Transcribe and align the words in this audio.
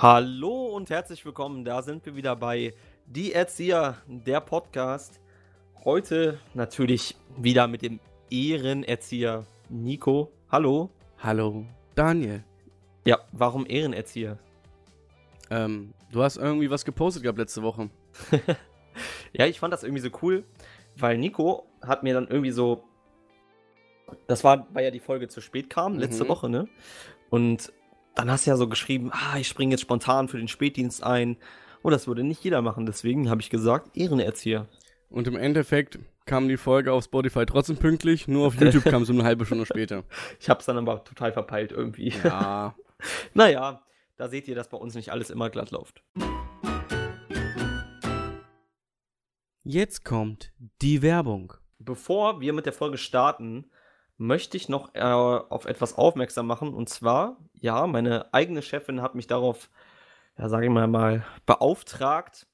Hallo 0.00 0.66
und 0.76 0.90
herzlich 0.90 1.24
willkommen. 1.24 1.64
Da 1.64 1.82
sind 1.82 2.06
wir 2.06 2.14
wieder 2.14 2.36
bei 2.36 2.72
Die 3.06 3.32
Erzieher, 3.32 3.96
der 4.06 4.40
Podcast. 4.40 5.20
Heute 5.82 6.38
natürlich 6.54 7.16
wieder 7.36 7.66
mit 7.66 7.82
dem 7.82 7.98
Ehrenerzieher 8.30 9.44
Nico. 9.68 10.30
Hallo. 10.52 10.90
Hallo, 11.18 11.66
Daniel. 11.96 12.44
Ja, 13.06 13.18
warum 13.32 13.66
Ehrenerzieher? 13.66 14.38
Ähm, 15.50 15.92
du 16.12 16.22
hast 16.22 16.36
irgendwie 16.36 16.70
was 16.70 16.84
gepostet 16.84 17.24
gehabt 17.24 17.38
letzte 17.38 17.64
Woche. 17.64 17.90
ja, 19.32 19.46
ich 19.46 19.58
fand 19.58 19.72
das 19.72 19.82
irgendwie 19.82 20.02
so 20.02 20.10
cool, 20.22 20.44
weil 20.94 21.18
Nico 21.18 21.66
hat 21.82 22.04
mir 22.04 22.14
dann 22.14 22.28
irgendwie 22.28 22.52
so. 22.52 22.84
Das 24.28 24.44
war, 24.44 24.68
weil 24.72 24.84
ja 24.84 24.92
die 24.92 25.00
Folge 25.00 25.26
zu 25.26 25.40
spät 25.40 25.68
kam, 25.68 25.98
letzte 25.98 26.22
Mhm. 26.22 26.28
Woche, 26.28 26.48
ne? 26.48 26.68
Und 27.30 27.72
dann 28.14 28.30
hast 28.30 28.46
du 28.46 28.50
ja 28.50 28.56
so 28.56 28.68
geschrieben, 28.68 29.10
ah, 29.12 29.38
ich 29.38 29.48
springe 29.48 29.72
jetzt 29.72 29.82
spontan 29.82 30.28
für 30.28 30.38
den 30.38 30.48
Spätdienst 30.48 31.02
ein. 31.02 31.36
Und 31.82 31.92
das 31.92 32.06
würde 32.06 32.24
nicht 32.24 32.42
jeder 32.42 32.62
machen. 32.62 32.86
Deswegen 32.86 33.30
habe 33.30 33.40
ich 33.40 33.50
gesagt, 33.50 33.96
Ehrenerzieher. 33.96 34.66
Und 35.10 35.26
im 35.26 35.36
Endeffekt 35.36 35.98
kam 36.26 36.48
die 36.48 36.56
Folge 36.56 36.92
auf 36.92 37.04
Spotify 37.04 37.46
trotzdem 37.46 37.76
pünktlich, 37.76 38.28
nur 38.28 38.46
auf 38.46 38.54
YouTube 38.60 38.84
kam 38.84 39.04
sie 39.04 39.12
eine 39.12 39.24
halbe 39.24 39.46
Stunde 39.46 39.64
später. 39.66 40.04
Ich 40.40 40.50
habe 40.50 40.60
es 40.60 40.66
dann 40.66 40.76
aber 40.78 41.02
total 41.04 41.32
verpeilt 41.32 41.72
irgendwie. 41.72 42.12
Ja. 42.22 42.74
Naja, 43.32 43.80
da 44.16 44.28
seht 44.28 44.48
ihr, 44.48 44.56
dass 44.56 44.70
bei 44.70 44.76
uns 44.76 44.96
nicht 44.96 45.12
alles 45.12 45.30
immer 45.30 45.50
glatt 45.50 45.70
läuft. 45.70 46.02
Jetzt 49.62 50.04
kommt 50.04 50.52
die 50.82 51.00
Werbung. 51.00 51.52
Bevor 51.78 52.40
wir 52.40 52.52
mit 52.52 52.66
der 52.66 52.72
Folge 52.72 52.98
starten, 52.98 53.70
möchte 54.16 54.56
ich 54.56 54.68
noch 54.68 54.94
äh, 54.94 55.00
auf 55.02 55.64
etwas 55.66 55.96
aufmerksam 55.96 56.48
machen. 56.48 56.74
Und 56.74 56.88
zwar, 56.88 57.36
ja, 57.60 57.86
meine 57.86 58.32
eigene 58.32 58.62
Chefin 58.62 59.02
hat 59.02 59.14
mich 59.14 59.26
darauf, 59.26 59.70
ja, 60.38 60.48
sage 60.48 60.66
ich 60.66 60.72
mal, 60.72 60.86
mal 60.86 61.24
beauftragt, 61.46 62.46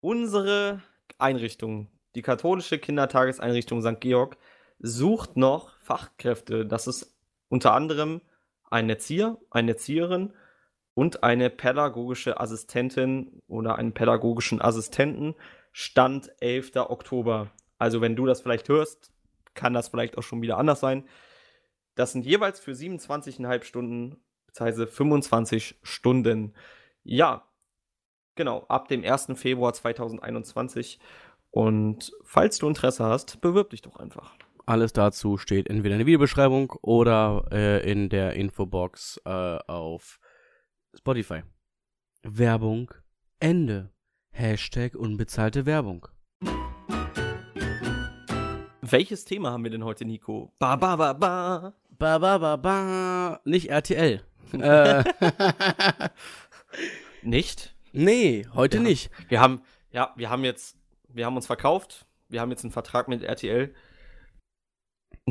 unsere 0.00 0.82
Einrichtung, 1.18 1.88
die 2.14 2.22
katholische 2.22 2.78
Kindertageseinrichtung 2.78 3.82
St. 3.82 4.00
Georg, 4.00 4.36
sucht 4.78 5.36
noch 5.36 5.78
Fachkräfte. 5.80 6.66
Das 6.66 6.86
ist 6.86 7.16
unter 7.48 7.72
anderem 7.72 8.20
ein 8.70 8.90
Erzieher, 8.90 9.38
eine 9.50 9.72
Erzieherin 9.72 10.32
und 10.94 11.22
eine 11.22 11.50
pädagogische 11.50 12.40
Assistentin 12.40 13.40
oder 13.46 13.76
einen 13.76 13.94
pädagogischen 13.94 14.60
Assistenten. 14.60 15.34
Stand 15.72 16.30
11. 16.40 16.76
Oktober. 16.76 17.50
Also 17.78 18.00
wenn 18.00 18.16
du 18.16 18.26
das 18.26 18.40
vielleicht 18.40 18.68
hörst, 18.68 19.12
kann 19.54 19.74
das 19.74 19.88
vielleicht 19.88 20.18
auch 20.18 20.22
schon 20.22 20.42
wieder 20.42 20.58
anders 20.58 20.80
sein. 20.80 21.08
Das 21.94 22.12
sind 22.12 22.26
jeweils 22.26 22.60
für 22.60 22.72
27,5 22.72 23.64
Stunden, 23.64 24.16
beziehungsweise 24.54 24.86
25 24.86 25.78
Stunden. 25.82 26.54
Ja, 27.02 27.44
genau, 28.36 28.64
ab 28.68 28.88
dem 28.88 29.04
1. 29.04 29.32
Februar 29.34 29.72
2021. 29.72 30.98
Und 31.50 32.12
falls 32.22 32.58
du 32.58 32.68
Interesse 32.68 33.04
hast, 33.04 33.40
bewirb 33.40 33.70
dich 33.70 33.82
doch 33.82 33.96
einfach. 33.96 34.34
Alles 34.66 34.92
dazu 34.92 35.36
steht 35.36 35.68
entweder 35.68 35.94
in 35.94 35.98
der 36.00 36.06
Videobeschreibung 36.06 36.72
oder 36.82 37.46
äh, 37.52 37.90
in 37.90 38.08
der 38.08 38.34
Infobox 38.34 39.20
äh, 39.24 39.58
auf 39.66 40.18
Spotify. 40.96 41.42
Werbung 42.22 42.90
Ende. 43.40 43.90
Hashtag 44.30 44.94
unbezahlte 44.94 45.66
Werbung. 45.66 46.08
Welches 48.80 49.24
Thema 49.24 49.52
haben 49.52 49.64
wir 49.64 49.70
denn 49.70 49.84
heute, 49.84 50.04
Nico? 50.04 50.54
Ba, 50.58 50.76
ba, 50.76 50.96
ba, 50.96 51.12
ba. 51.12 51.74
Ba, 51.90 52.18
ba, 52.18 52.38
ba, 52.38 52.56
ba. 52.56 53.40
Nicht 53.44 53.70
RTL. 53.70 54.24
Äh, 54.52 55.04
Nicht? 57.22 57.74
nee, 57.92 58.46
heute 58.54 58.78
Ja. 58.78 58.82
nicht. 58.82 59.10
Wir 59.28 59.40
haben, 59.40 59.62
ja, 59.92 60.12
wir 60.16 60.28
haben 60.30 60.44
jetzt, 60.44 60.76
wir 61.08 61.24
haben 61.26 61.36
uns 61.36 61.46
verkauft. 61.46 62.06
Wir 62.28 62.40
haben 62.40 62.50
jetzt 62.50 62.64
einen 62.64 62.72
Vertrag 62.72 63.08
mit 63.08 63.22
RTL. 63.22 63.72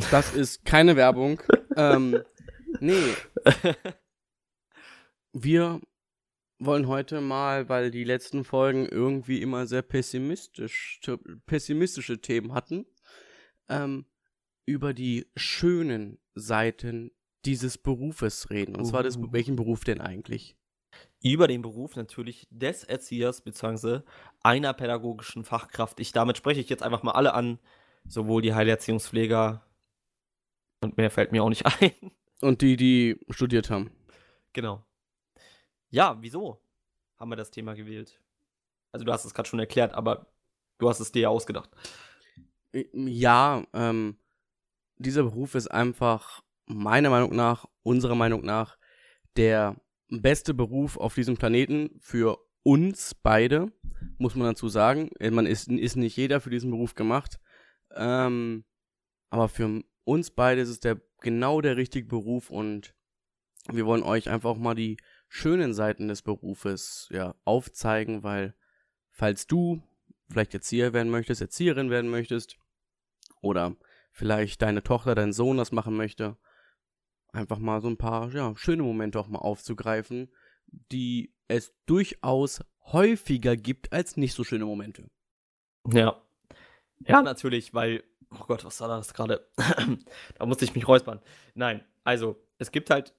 Das 0.09 0.33
ist 0.33 0.65
keine 0.65 0.95
Werbung. 0.95 1.41
ähm, 1.75 2.23
nee. 2.79 3.13
Wir 5.33 5.81
wollen 6.59 6.87
heute 6.87 7.19
mal, 7.19 7.67
weil 7.69 7.91
die 7.91 8.03
letzten 8.03 8.43
Folgen 8.43 8.85
irgendwie 8.87 9.41
immer 9.41 9.65
sehr 9.65 9.81
pessimistisch, 9.81 11.01
pessimistische 11.45 12.21
Themen 12.21 12.53
hatten, 12.53 12.85
ähm, 13.67 14.05
über 14.65 14.93
die 14.93 15.27
schönen 15.35 16.19
Seiten 16.35 17.11
dieses 17.45 17.77
Berufes 17.77 18.49
reden. 18.49 18.75
Und 18.75 18.85
zwar 18.85 19.03
des, 19.03 19.17
Uh. 19.17 19.31
welchen 19.31 19.55
Beruf 19.55 19.83
denn 19.83 20.01
eigentlich? 20.01 20.55
über 21.23 21.47
den 21.47 21.61
Beruf 21.61 21.95
natürlich 21.95 22.47
des 22.51 22.83
Erziehers 22.83 23.41
bzw. 23.41 24.01
einer 24.43 24.73
pädagogischen 24.73 25.43
Fachkraft. 25.43 25.99
Ich, 25.99 26.11
damit 26.11 26.37
spreche 26.37 26.59
ich 26.59 26.69
jetzt 26.69 26.83
einfach 26.83 27.01
mal 27.01 27.13
alle 27.13 27.33
an, 27.33 27.59
sowohl 28.07 28.41
die 28.41 28.53
Heilerziehungspfleger 28.53 29.65
und 30.81 30.97
mehr 30.97 31.09
fällt 31.09 31.31
mir 31.31 31.41
auch 31.43 31.49
nicht 31.49 31.65
ein. 31.81 32.11
Und 32.41 32.61
die, 32.61 32.75
die 32.75 33.19
studiert 33.29 33.69
haben. 33.69 33.89
genau. 34.51 34.83
Ja, 35.89 36.17
wieso 36.21 36.59
haben 37.17 37.29
wir 37.31 37.35
das 37.37 37.51
Thema 37.51 37.73
gewählt? 37.73 38.19
Also 38.91 39.05
du 39.05 39.11
hast 39.13 39.25
es 39.25 39.33
gerade 39.33 39.47
schon 39.47 39.59
erklärt, 39.59 39.93
aber 39.93 40.27
du 40.77 40.89
hast 40.89 40.99
es 40.99 41.11
dir 41.11 41.21
ja 41.23 41.29
ausgedacht. 41.29 41.69
Ja, 42.93 43.63
ähm, 43.73 44.17
dieser 44.97 45.23
Beruf 45.23 45.55
ist 45.55 45.67
einfach 45.69 46.43
meiner 46.75 47.09
Meinung 47.09 47.35
nach, 47.35 47.65
unserer 47.83 48.15
Meinung 48.15 48.43
nach, 48.43 48.77
der 49.35 49.75
beste 50.09 50.53
Beruf 50.53 50.97
auf 50.97 51.15
diesem 51.15 51.37
Planeten 51.37 51.97
für 51.99 52.37
uns 52.63 53.13
beide, 53.15 53.71
muss 54.17 54.35
man 54.35 54.47
dazu 54.47 54.69
sagen. 54.69 55.09
Äh, 55.19 55.31
Man 55.31 55.45
ist, 55.45 55.67
ist 55.67 55.95
nicht 55.95 56.15
jeder 56.17 56.39
für 56.39 56.49
diesen 56.49 56.71
Beruf 56.71 56.95
gemacht. 56.95 57.39
Ähm, 57.95 58.65
aber 59.29 59.49
für 59.49 59.83
uns 60.03 60.31
beide 60.31 60.61
ist 60.61 60.69
es 60.69 60.79
der, 60.79 61.01
genau 61.21 61.61
der 61.61 61.77
richtige 61.77 62.07
Beruf 62.07 62.49
und 62.49 62.93
wir 63.71 63.85
wollen 63.85 64.03
euch 64.03 64.29
einfach 64.29 64.57
mal 64.57 64.75
die 64.75 64.97
schönen 65.27 65.73
Seiten 65.73 66.07
des 66.07 66.21
Berufes 66.21 67.07
ja, 67.11 67.35
aufzeigen, 67.43 68.23
weil 68.23 68.55
falls 69.09 69.47
du 69.47 69.81
vielleicht 70.29 70.53
Erzieher 70.53 70.93
werden 70.93 71.09
möchtest, 71.09 71.41
Erzieherin 71.41 71.89
werden 71.89 72.09
möchtest 72.09 72.57
oder 73.41 73.75
vielleicht 74.11 74.61
deine 74.61 74.83
Tochter, 74.83 75.15
dein 75.15 75.33
Sohn 75.33 75.57
das 75.57 75.71
machen 75.71 75.95
möchte, 75.95 76.37
einfach 77.33 77.57
mal 77.57 77.81
so 77.81 77.89
ein 77.89 77.97
paar 77.97 78.31
ja, 78.33 78.55
schöne 78.55 78.83
Momente 78.83 79.19
auch 79.19 79.27
mal 79.27 79.39
aufzugreifen, 79.39 80.31
die 80.91 81.33
es 81.47 81.73
durchaus 81.85 82.63
häufiger 82.85 83.57
gibt 83.57 83.91
als 83.91 84.17
nicht 84.17 84.33
so 84.33 84.43
schöne 84.43 84.65
Momente. 84.65 85.09
Ja. 85.91 86.21
Ja, 87.05 87.21
natürlich, 87.21 87.73
weil, 87.73 88.03
oh 88.31 88.45
Gott, 88.47 88.63
was 88.63 88.79
war 88.79 88.87
das 88.87 89.13
gerade? 89.13 89.47
da 90.37 90.45
musste 90.45 90.63
ich 90.63 90.75
mich 90.75 90.87
räuspern. 90.87 91.19
Nein, 91.53 91.83
also, 92.03 92.41
es 92.59 92.71
gibt 92.71 92.89
halt 92.89 93.13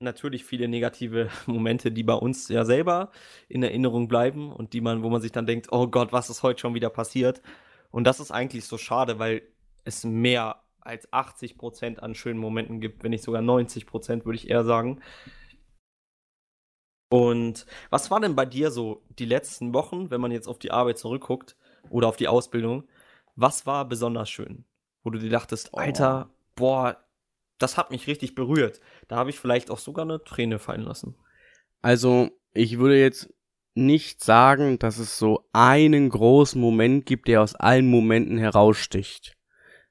natürlich 0.00 0.44
viele 0.44 0.68
negative 0.68 1.28
Momente, 1.46 1.90
die 1.90 2.04
bei 2.04 2.14
uns 2.14 2.48
ja 2.48 2.64
selber 2.64 3.10
in 3.48 3.62
Erinnerung 3.62 4.08
bleiben 4.08 4.52
und 4.52 4.72
die 4.72 4.80
man, 4.80 5.02
wo 5.02 5.10
man 5.10 5.20
sich 5.20 5.32
dann 5.32 5.46
denkt, 5.46 5.68
oh 5.72 5.88
Gott, 5.88 6.12
was 6.12 6.30
ist 6.30 6.42
heute 6.42 6.60
schon 6.60 6.74
wieder 6.74 6.90
passiert? 6.90 7.42
Und 7.90 8.04
das 8.04 8.20
ist 8.20 8.30
eigentlich 8.30 8.64
so 8.64 8.78
schade, 8.78 9.18
weil 9.18 9.42
es 9.84 10.04
mehr 10.04 10.62
als 10.80 11.12
80% 11.12 11.98
an 11.98 12.14
schönen 12.14 12.38
Momenten 12.38 12.80
gibt, 12.80 13.02
wenn 13.02 13.10
nicht 13.10 13.24
sogar 13.24 13.42
90%, 13.42 14.24
würde 14.24 14.36
ich 14.36 14.48
eher 14.48 14.64
sagen. 14.64 15.00
Und 17.10 17.66
was 17.90 18.10
war 18.10 18.20
denn 18.20 18.36
bei 18.36 18.44
dir 18.44 18.70
so 18.70 19.02
die 19.18 19.24
letzten 19.24 19.72
Wochen, 19.72 20.10
wenn 20.10 20.20
man 20.20 20.30
jetzt 20.30 20.46
auf 20.46 20.58
die 20.58 20.70
Arbeit 20.70 20.98
zurückguckt 20.98 21.56
oder 21.88 22.08
auf 22.08 22.16
die 22.16 22.28
Ausbildung? 22.28 22.84
Was 23.34 23.66
war 23.66 23.88
besonders 23.88 24.28
schön? 24.28 24.64
Wo 25.02 25.10
du 25.10 25.18
dir 25.18 25.30
dachtest, 25.30 25.70
Oh. 25.72 25.78
Alter, 25.78 26.30
boah, 26.54 26.98
das 27.58 27.76
hat 27.76 27.90
mich 27.90 28.06
richtig 28.06 28.34
berührt. 28.34 28.80
Da 29.08 29.16
habe 29.16 29.30
ich 29.30 29.38
vielleicht 29.40 29.70
auch 29.70 29.78
sogar 29.78 30.04
eine 30.04 30.22
Träne 30.22 30.58
fallen 30.58 30.82
lassen. 30.82 31.16
Also, 31.80 32.30
ich 32.52 32.78
würde 32.78 33.00
jetzt 33.00 33.32
nicht 33.74 34.22
sagen, 34.22 34.78
dass 34.78 34.98
es 34.98 35.18
so 35.18 35.48
einen 35.52 36.08
großen 36.10 36.60
Moment 36.60 37.06
gibt, 37.06 37.28
der 37.28 37.42
aus 37.42 37.54
allen 37.54 37.88
Momenten 37.88 38.36
heraussticht. 38.36 39.36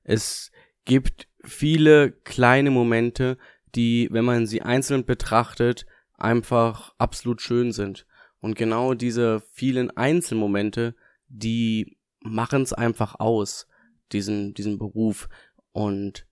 Es 0.03 0.51
gibt 0.87 1.27
viele 1.43 2.11
kleine 2.11 2.71
Momente, 2.71 3.37
die, 3.75 4.07
wenn 4.11 4.25
man 4.25 4.47
sie 4.47 4.63
einzeln 4.63 5.05
betrachtet, 5.05 5.85
einfach 6.15 6.95
absolut 6.97 7.41
schön 7.41 7.71
sind. 7.71 8.07
Und 8.39 8.55
genau 8.55 8.93
diese 8.93 9.41
vielen 9.51 9.95
Einzelmomente, 9.95 10.95
die 11.27 11.97
machen 12.21 12.63
es 12.63 12.73
einfach 12.73 13.19
aus, 13.19 13.67
diesen, 14.11 14.53
diesen 14.53 14.79
Beruf. 14.79 15.27
Und 15.73 16.25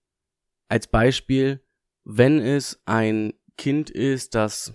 als 0.68 0.86
Beispiel, 0.88 1.62
wenn 2.04 2.40
es 2.40 2.80
ein 2.86 3.34
Kind 3.58 3.90
ist, 3.90 4.34
das 4.34 4.74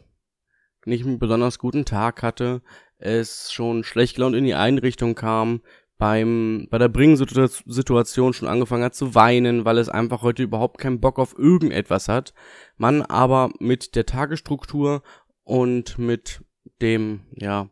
nicht 0.85 1.05
einen 1.05 1.19
besonders 1.19 1.57
guten 1.59 1.85
Tag 1.85 2.21
hatte, 2.23 2.61
es 2.97 3.51
schon 3.51 3.83
schlecht 3.83 4.15
gelaunt 4.15 4.35
in 4.35 4.45
die 4.45 4.53
Einrichtung 4.53 5.15
kam, 5.15 5.61
beim, 6.01 6.67
bei 6.71 6.79
der 6.79 6.89
Bringensituation 6.89 8.33
schon 8.33 8.47
angefangen 8.47 8.83
hat 8.83 8.95
zu 8.95 9.13
weinen, 9.13 9.65
weil 9.65 9.77
es 9.77 9.87
einfach 9.87 10.23
heute 10.23 10.41
überhaupt 10.41 10.79
keinen 10.79 10.99
Bock 10.99 11.19
auf 11.19 11.37
irgendetwas 11.37 12.07
hat. 12.07 12.33
Man 12.75 13.03
aber 13.03 13.51
mit 13.59 13.93
der 13.95 14.07
Tagesstruktur 14.07 15.03
und 15.43 15.99
mit 15.99 16.43
dem, 16.81 17.27
ja, 17.35 17.69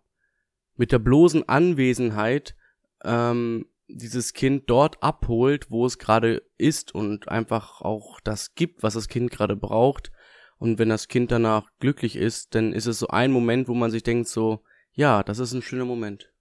mit 0.75 0.91
der 0.91 0.99
bloßen 0.99 1.49
Anwesenheit 1.49 2.55
ähm, 3.03 3.65
dieses 3.87 4.33
Kind 4.33 4.69
dort 4.69 5.01
abholt, 5.01 5.71
wo 5.71 5.87
es 5.87 5.97
gerade 5.97 6.43
ist 6.59 6.93
und 6.93 7.29
einfach 7.29 7.81
auch 7.81 8.19
das 8.19 8.53
gibt, 8.53 8.83
was 8.83 8.93
das 8.93 9.07
Kind 9.07 9.31
gerade 9.31 9.55
braucht. 9.55 10.11
Und 10.59 10.77
wenn 10.77 10.89
das 10.89 11.07
Kind 11.07 11.31
danach 11.31 11.71
glücklich 11.79 12.15
ist, 12.15 12.53
dann 12.53 12.73
ist 12.73 12.85
es 12.85 12.99
so 12.99 13.07
ein 13.07 13.31
Moment, 13.31 13.67
wo 13.67 13.73
man 13.73 13.89
sich 13.89 14.03
denkt 14.03 14.27
so, 14.27 14.61
ja, 14.91 15.23
das 15.23 15.39
ist 15.39 15.53
ein 15.53 15.63
schöner 15.63 15.85
Moment. 15.85 16.31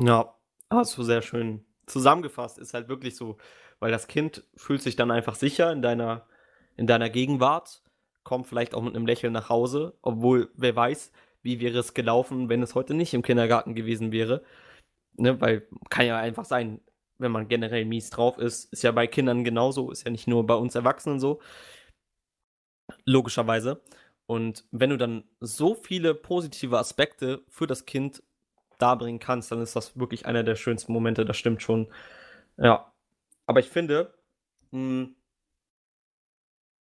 Ja, 0.00 0.34
hast 0.72 0.96
du 0.96 1.02
sehr 1.02 1.22
schön 1.22 1.64
zusammengefasst. 1.86 2.58
Ist 2.58 2.74
halt 2.74 2.88
wirklich 2.88 3.16
so, 3.16 3.36
weil 3.80 3.90
das 3.90 4.08
Kind 4.08 4.44
fühlt 4.56 4.82
sich 4.82 4.96
dann 4.96 5.10
einfach 5.10 5.34
sicher 5.34 5.72
in 5.72 5.82
deiner, 5.82 6.26
in 6.76 6.86
deiner 6.86 7.10
Gegenwart, 7.10 7.82
kommt 8.24 8.46
vielleicht 8.46 8.74
auch 8.74 8.82
mit 8.82 8.94
einem 8.94 9.06
Lächeln 9.06 9.32
nach 9.32 9.48
Hause, 9.48 9.98
obwohl 10.02 10.50
wer 10.54 10.76
weiß, 10.76 11.12
wie 11.42 11.60
wäre 11.60 11.78
es 11.78 11.94
gelaufen, 11.94 12.48
wenn 12.48 12.62
es 12.62 12.74
heute 12.74 12.94
nicht 12.94 13.14
im 13.14 13.22
Kindergarten 13.22 13.74
gewesen 13.74 14.12
wäre. 14.12 14.42
Ne, 15.16 15.40
weil 15.40 15.66
kann 15.90 16.06
ja 16.06 16.18
einfach 16.18 16.44
sein, 16.44 16.80
wenn 17.18 17.32
man 17.32 17.48
generell 17.48 17.84
mies 17.84 18.10
drauf 18.10 18.38
ist, 18.38 18.72
ist 18.72 18.82
ja 18.82 18.92
bei 18.92 19.06
Kindern 19.06 19.44
genauso, 19.44 19.90
ist 19.90 20.04
ja 20.04 20.10
nicht 20.10 20.26
nur 20.28 20.46
bei 20.46 20.54
uns 20.54 20.74
Erwachsenen 20.74 21.20
so. 21.20 21.40
Logischerweise. 23.04 23.82
Und 24.26 24.64
wenn 24.70 24.90
du 24.90 24.96
dann 24.98 25.24
so 25.40 25.74
viele 25.74 26.14
positive 26.14 26.78
Aspekte 26.78 27.42
für 27.48 27.66
das 27.66 27.84
Kind 27.86 28.22
darbringen 28.82 29.20
kannst, 29.20 29.52
dann 29.52 29.62
ist 29.62 29.76
das 29.76 29.98
wirklich 29.98 30.26
einer 30.26 30.42
der 30.42 30.56
schönsten 30.56 30.92
Momente, 30.92 31.24
das 31.24 31.36
stimmt 31.36 31.62
schon. 31.62 31.88
Ja. 32.56 32.92
Aber 33.46 33.60
ich 33.60 33.68
finde, 33.68 34.14
mh, 34.72 34.78
hm, 34.78 35.16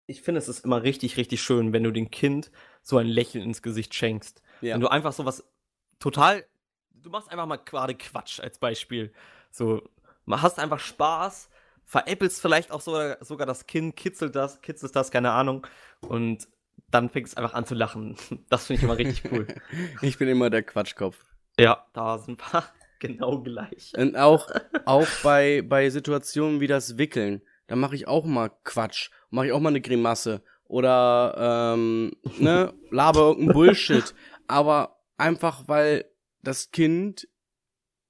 ich 0.07 0.23
finde, 0.23 0.39
es 0.39 0.49
ist 0.49 0.65
immer 0.65 0.83
richtig, 0.83 1.17
richtig 1.19 1.43
schön, 1.43 1.73
wenn 1.73 1.85
du 1.85 1.91
dem 1.91 2.11
Kind 2.11 2.51
so 2.83 2.97
ein 2.97 3.07
Lächeln 3.07 3.45
ins 3.45 3.61
Gesicht 3.61 3.95
schenkst. 3.95 4.43
Ja. 4.63 4.75
Wenn 4.75 4.81
du 4.81 4.89
einfach 4.89 5.13
so 5.13 5.27
was 5.27 5.45
total 5.99 6.45
du 7.03 7.11
machst 7.11 7.31
einfach 7.31 7.47
mal 7.47 7.57
gerade 7.57 7.95
Quatsch 7.95 8.41
als 8.41 8.59
Beispiel. 8.59 9.13
So, 9.51 9.83
hast 10.31 10.59
einfach 10.59 10.81
Spaß, 10.81 11.49
veräppelst 11.85 12.41
vielleicht 12.41 12.71
auch 12.71 12.81
sogar, 12.81 13.23
sogar 13.25 13.47
das 13.47 13.67
Kind, 13.67 13.97
kitzelt 13.97 14.37
das, 14.37 14.61
kitzelt 14.61 14.95
das, 14.95 15.11
keine 15.11 15.33
Ahnung. 15.33 15.67
Und 16.01 16.49
dann 16.91 17.09
fängst 17.09 17.35
du 17.35 17.39
einfach 17.39 17.55
an 17.55 17.67
zu 17.67 17.75
lachen. 17.75 18.17
Das 18.49 18.67
finde 18.67 18.79
ich 18.79 18.85
immer 18.85 18.99
richtig 18.99 19.33
cool. 19.33 19.47
ich 20.03 20.19
bin 20.19 20.29
immer 20.29 20.51
der 20.51 20.63
Quatschkopf. 20.63 21.17
Ja, 21.59 21.87
da 21.93 22.19
sind 22.19 22.35
ein 22.35 22.37
paar 22.37 22.65
genau 23.01 23.43
gleich. 23.43 23.93
Und 23.97 24.17
auch, 24.17 24.49
auch 24.85 25.09
bei, 25.23 25.63
bei 25.63 25.91
Situationen 25.91 26.61
wie 26.61 26.67
das 26.67 26.99
Wickeln, 26.99 27.43
da 27.67 27.77
mache 27.77 27.95
ich 27.95 28.09
auch 28.09 28.25
mal 28.25 28.51
Quatsch. 28.65 29.11
Mache 29.31 29.47
ich 29.47 29.53
auch 29.53 29.61
mal 29.61 29.71
eine 29.71 29.81
Grimasse. 29.81 30.43
Oder, 30.65 31.75
ähm, 31.75 32.13
ne, 32.39 32.75
laber 32.91 33.21
irgendein 33.29 33.55
Bullshit. 33.55 34.15
Aber 34.47 35.01
einfach, 35.17 35.65
weil 35.67 36.05
das 36.43 36.71
Kind 36.71 37.29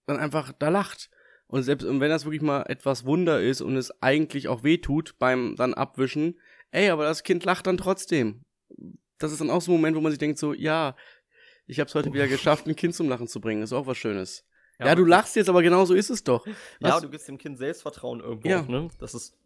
dann 0.07 0.19
einfach 0.19 0.53
da 0.53 0.69
lacht. 0.69 1.11
Und 1.47 1.63
selbst 1.63 1.85
und 1.85 2.01
wenn 2.01 2.11
das 2.11 2.25
wirklich 2.25 2.43
mal 2.43 2.65
etwas 2.69 3.07
Wunder 3.07 3.41
ist 3.41 3.63
und 3.63 3.77
es 3.77 4.03
eigentlich 4.03 4.49
auch 4.49 4.65
weh 4.65 4.79
tut 4.79 5.19
beim 5.19 5.57
dann 5.57 5.73
Abwischen, 5.73 6.39
ey, 6.71 6.91
aber 6.91 7.05
das 7.05 7.23
Kind 7.23 7.45
lacht 7.45 7.67
dann 7.67 7.79
trotzdem. 7.79 8.45
Das 9.19 9.33
ist 9.33 9.41
dann 9.41 9.51
auch 9.51 9.63
so 9.63 9.73
ein 9.73 9.77
Moment, 9.77 9.97
wo 9.97 10.01
man 10.01 10.13
sich 10.13 10.19
denkt 10.19 10.39
so, 10.39 10.53
ja, 10.53 10.95
ich 11.69 11.79
habe 11.79 11.89
es 11.89 11.95
heute 11.95 12.13
wieder 12.13 12.27
geschafft, 12.27 12.67
ein 12.67 12.75
Kind 12.75 12.95
zum 12.95 13.09
Lachen 13.09 13.29
zu 13.29 13.41
bringen. 13.41 13.61
Das 13.61 13.71
ist 13.71 13.77
auch 13.77 13.87
was 13.87 13.99
Schönes. 13.99 14.45
Ja, 14.81 14.87
ja 14.87 14.95
du 14.95 15.05
lachst 15.05 15.37
jetzt, 15.37 15.49
aber 15.49 15.63
genau 15.63 15.85
so 15.85 15.95
ist 15.95 16.09
es 16.11 16.25
doch. 16.25 16.47
Was? 16.81 16.91
Ja, 16.91 17.01
du 17.01 17.11
gibst 17.11 17.29
dem 17.29 17.39
Kind 17.39 17.59
Selbstvertrauen 17.59 18.21
irgendwo, 18.21 18.49
ja. 18.49 18.63
ne? 18.63 18.89
Dass 18.99 19.13
es, 19.13 19.37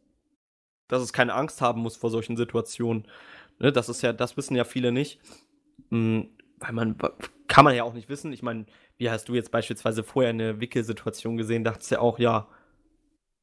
dass 0.88 1.02
es 1.02 1.12
keine 1.12 1.34
Angst 1.34 1.60
haben 1.60 1.82
muss 1.82 1.96
vor 1.96 2.10
solchen 2.10 2.36
Situationen. 2.36 3.08
Ne? 3.58 3.72
Das 3.72 3.88
ist 3.88 4.02
ja, 4.02 4.12
das 4.12 4.36
wissen 4.36 4.54
ja 4.54 4.64
viele 4.64 4.92
nicht. 4.92 5.20
Hm, 5.90 6.30
weil 6.58 6.72
man, 6.72 6.96
kann 7.48 7.64
man 7.64 7.74
ja 7.74 7.82
auch 7.82 7.92
nicht 7.92 8.08
wissen. 8.08 8.32
Ich 8.32 8.42
meine, 8.42 8.66
wie 8.98 9.10
hast 9.10 9.28
du 9.28 9.34
jetzt 9.34 9.50
beispielsweise 9.50 10.04
vorher 10.04 10.30
eine 10.30 10.60
Wickelsituation 10.60 11.36
gesehen? 11.36 11.64
Dachtest 11.64 11.90
ja 11.90 11.98
auch, 11.98 12.20
ja. 12.20 12.48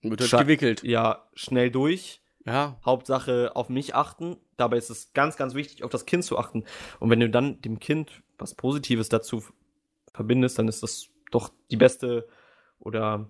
Wird 0.01 0.21
halt 0.21 0.43
gewickelt. 0.43 0.83
Ja, 0.83 1.27
schnell 1.33 1.69
durch. 1.69 2.21
Ja. 2.45 2.79
Hauptsache 2.85 3.55
auf 3.55 3.67
mich 3.67 3.93
achten. 3.93 4.37
Dabei 4.55 4.77
ist 4.77 4.89
es 4.89 5.11
ganz, 5.11 5.35
ganz 5.35 5.53
wichtig, 5.53 5.83
auf 5.83 5.91
das 5.91 6.05
Kind 6.05 6.23
zu 6.23 6.37
achten. 6.37 6.63
Und 6.99 7.09
wenn 7.09 7.19
du 7.19 7.29
dann 7.29 7.61
dem 7.61 7.79
Kind 7.79 8.23
was 8.39 8.55
Positives 8.55 9.09
dazu 9.09 9.43
verbindest, 10.13 10.57
dann 10.59 10.67
ist 10.67 10.83
das 10.83 11.09
doch 11.31 11.51
die 11.71 11.77
beste 11.77 12.27
oder 12.79 13.29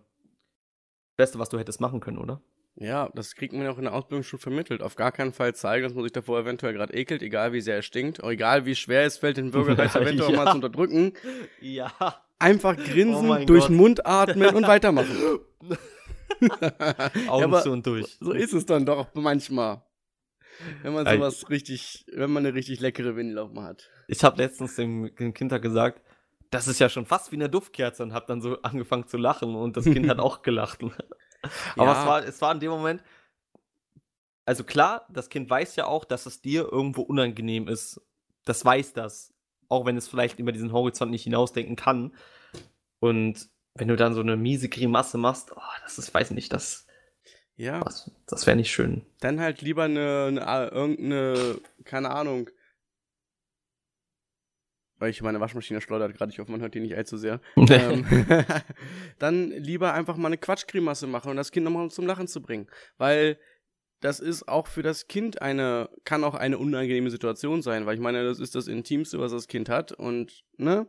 beste, 1.17 1.39
was 1.39 1.49
du 1.49 1.59
hättest 1.59 1.81
machen 1.81 1.99
können, 1.99 2.17
oder? 2.17 2.41
Ja, 2.75 3.09
das 3.13 3.35
kriegt 3.35 3.53
man 3.53 3.63
ja 3.63 3.71
auch 3.71 3.77
in 3.77 3.83
der 3.83 3.93
Ausbildung 3.93 4.23
schon 4.23 4.39
vermittelt. 4.39 4.81
Auf 4.81 4.95
gar 4.95 5.11
keinen 5.11 5.33
Fall 5.33 5.53
zeigen, 5.53 5.83
dass 5.83 5.93
man 5.93 6.03
sich 6.03 6.13
davor 6.13 6.39
eventuell 6.39 6.71
gerade 6.73 6.93
ekelt, 6.93 7.21
egal 7.21 7.51
wie 7.51 7.59
sehr 7.59 7.75
er 7.75 7.81
stinkt, 7.81 8.23
egal 8.23 8.65
wie 8.65 8.75
schwer 8.75 9.03
es 9.03 9.17
fällt, 9.17 9.35
den 9.35 9.51
Bürgerreich 9.51 9.95
eventuell 9.95 10.31
ja. 10.31 10.37
mal 10.37 10.51
zu 10.51 10.55
unterdrücken. 10.55 11.13
Ja. 11.59 11.91
Einfach 12.37 12.77
grinsen, 12.77 13.29
oh 13.29 13.45
durch 13.45 13.67
den 13.67 13.75
Mund 13.75 14.05
atmen 14.05 14.55
und 14.55 14.65
weitermachen. 14.65 15.09
Augen 17.27 17.51
ja, 17.51 17.61
zu 17.61 17.71
und 17.71 17.85
durch. 17.85 18.17
So 18.19 18.31
ist 18.31 18.53
es 18.53 18.65
dann 18.65 18.85
doch 18.85 19.07
manchmal. 19.13 19.81
Wenn 20.83 20.93
man 20.93 21.05
sowas 21.05 21.43
ich, 21.43 21.49
richtig, 21.49 22.05
wenn 22.13 22.31
man 22.31 22.45
eine 22.45 22.55
richtig 22.55 22.79
leckere 22.79 23.15
Windel 23.15 23.39
auf 23.39 23.51
hat. 23.55 23.89
Ich 24.07 24.23
habe 24.23 24.37
letztens 24.37 24.75
dem, 24.75 25.13
dem 25.15 25.33
Kind 25.33 25.51
gesagt, 25.61 26.01
das 26.51 26.67
ist 26.67 26.79
ja 26.79 26.89
schon 26.89 27.05
fast 27.05 27.31
wie 27.31 27.35
eine 27.35 27.49
Duftkerze 27.49 28.03
und 28.03 28.13
habe 28.13 28.25
dann 28.27 28.41
so 28.41 28.61
angefangen 28.61 29.07
zu 29.07 29.17
lachen 29.17 29.55
und 29.55 29.77
das 29.77 29.85
Kind 29.85 30.09
hat 30.09 30.19
auch 30.19 30.41
gelacht. 30.41 30.79
Aber 31.75 31.91
ja. 31.91 32.01
es, 32.01 32.07
war, 32.07 32.23
es 32.25 32.41
war 32.41 32.51
in 32.51 32.59
dem 32.59 32.71
Moment, 32.71 33.03
also 34.45 34.63
klar, 34.63 35.05
das 35.09 35.29
Kind 35.29 35.47
weiß 35.49 35.75
ja 35.75 35.85
auch, 35.85 36.05
dass 36.05 36.25
es 36.25 36.41
dir 36.41 36.67
irgendwo 36.71 37.01
unangenehm 37.03 37.67
ist. 37.67 38.01
Das 38.45 38.65
weiß 38.65 38.93
das. 38.93 39.31
Auch 39.67 39.85
wenn 39.85 39.95
es 39.95 40.07
vielleicht 40.07 40.39
über 40.39 40.51
diesen 40.51 40.71
Horizont 40.71 41.11
nicht 41.11 41.23
hinausdenken 41.23 41.75
kann. 41.75 42.15
Und 42.99 43.47
wenn 43.75 43.87
du 43.87 43.95
dann 43.95 44.15
so 44.15 44.21
eine 44.21 44.37
miese 44.37 44.67
Grimasse 44.67 45.19
machst, 45.19 45.51
oh, 45.55 45.61
das 45.83 45.99
ist, 45.99 46.11
weiß 46.13 46.31
nicht, 46.31 46.51
das. 46.51 46.87
Ja. 47.59 47.81
Das, 47.81 48.09
das 48.25 48.47
wäre 48.47 48.55
nicht 48.55 48.71
schön. 48.71 49.05
Dann 49.19 49.41
halt 49.41 49.61
lieber 49.61 49.83
eine, 49.83 50.27
eine 50.27 50.69
irgendeine, 50.71 51.59
keine 51.83 52.09
Ahnung, 52.09 52.49
weil 54.97 55.09
ich 55.09 55.21
meine 55.21 55.41
Waschmaschine 55.41 55.81
schleudert 55.81 56.15
gerade, 56.15 56.31
ich 56.31 56.39
hoffe, 56.39 56.51
man 56.51 56.61
hört 56.61 56.73
die 56.73 56.79
nicht 56.79 56.95
allzu 56.95 57.17
sehr. 57.17 57.41
ähm, 57.57 58.05
dann 59.19 59.51
lieber 59.51 59.93
einfach 59.93 60.15
mal 60.15 60.27
eine 60.27 60.37
Quatschgrimasse 60.37 61.05
machen 61.07 61.31
und 61.31 61.35
das 61.35 61.51
Kind 61.51 61.65
nochmal 61.65 61.89
zum 61.89 62.07
Lachen 62.07 62.29
zu 62.29 62.41
bringen. 62.41 62.67
Weil 62.97 63.37
das 63.99 64.21
ist 64.21 64.47
auch 64.47 64.67
für 64.67 64.81
das 64.81 65.07
Kind 65.07 65.41
eine, 65.41 65.89
kann 66.05 66.23
auch 66.23 66.35
eine 66.35 66.57
unangenehme 66.57 67.09
Situation 67.09 67.61
sein, 67.61 67.85
weil 67.85 67.95
ich 67.95 68.01
meine, 68.01 68.23
das 68.23 68.39
ist 68.39 68.55
das 68.55 68.67
Intimste, 68.69 69.19
was 69.19 69.33
das 69.33 69.47
Kind 69.47 69.67
hat 69.67 69.91
und, 69.91 70.45
ne? 70.55 70.87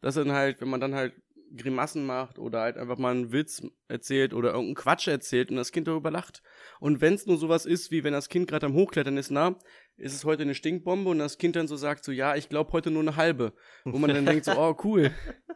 Das 0.00 0.14
sind 0.14 0.30
halt, 0.30 0.60
wenn 0.60 0.68
man 0.68 0.80
dann 0.80 0.94
halt 0.94 1.14
Grimassen 1.56 2.04
macht 2.04 2.38
oder 2.38 2.60
halt 2.60 2.76
einfach 2.76 2.98
mal 2.98 3.12
einen 3.12 3.32
Witz 3.32 3.62
erzählt 3.88 4.34
oder 4.34 4.50
irgendeinen 4.50 4.74
Quatsch 4.74 5.08
erzählt 5.08 5.50
und 5.50 5.56
das 5.56 5.72
Kind 5.72 5.86
darüber 5.86 6.10
lacht. 6.10 6.42
Und 6.80 7.00
wenn 7.00 7.14
es 7.14 7.26
nur 7.26 7.36
sowas 7.36 7.66
ist, 7.66 7.90
wie 7.90 8.04
wenn 8.04 8.12
das 8.12 8.28
Kind 8.28 8.48
gerade 8.48 8.66
am 8.66 8.74
Hochklettern 8.74 9.16
ist, 9.16 9.30
na, 9.30 9.56
ist 9.96 10.14
es 10.14 10.24
heute 10.24 10.42
eine 10.42 10.54
Stinkbombe 10.54 11.10
und 11.10 11.18
das 11.18 11.38
Kind 11.38 11.56
dann 11.56 11.68
so 11.68 11.76
sagt 11.76 12.04
so, 12.04 12.12
ja, 12.12 12.34
ich 12.34 12.48
glaube 12.48 12.72
heute 12.72 12.90
nur 12.90 13.02
eine 13.02 13.16
halbe. 13.16 13.52
Wo 13.84 13.98
man 13.98 14.12
dann 14.12 14.26
denkt 14.26 14.44
so, 14.44 14.52
oh 14.52 14.76
cool, 14.84 15.12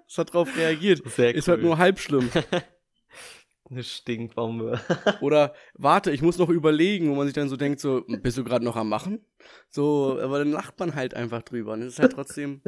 es 0.07 0.19
hat 0.19 0.33
drauf 0.33 0.57
reagiert. 0.57 1.03
Sehr 1.11 1.35
ist 1.35 1.49
halt 1.49 1.63
nur 1.63 1.79
halb 1.79 1.99
schlimm. 1.99 2.31
Eine 3.71 3.83
Stinkbombe. 3.83 4.81
Oder 5.21 5.55
warte, 5.75 6.11
ich 6.11 6.23
muss 6.23 6.39
noch 6.39 6.49
überlegen, 6.49 7.11
wo 7.11 7.15
man 7.15 7.27
sich 7.27 7.35
dann 7.35 7.51
so 7.51 7.57
denkt, 7.57 7.81
so, 7.81 8.03
bist 8.07 8.39
du 8.39 8.45
gerade 8.45 8.65
noch 8.65 8.77
am 8.77 8.89
Machen? 8.89 9.27
So, 9.69 10.19
aber 10.23 10.39
dann 10.39 10.53
lacht 10.53 10.79
man 10.79 10.95
halt 10.95 11.13
einfach 11.13 11.43
drüber. 11.43 11.75
Und 11.75 11.83
es 11.83 11.95
ist 11.95 11.99
halt 11.99 12.13
trotzdem. 12.13 12.63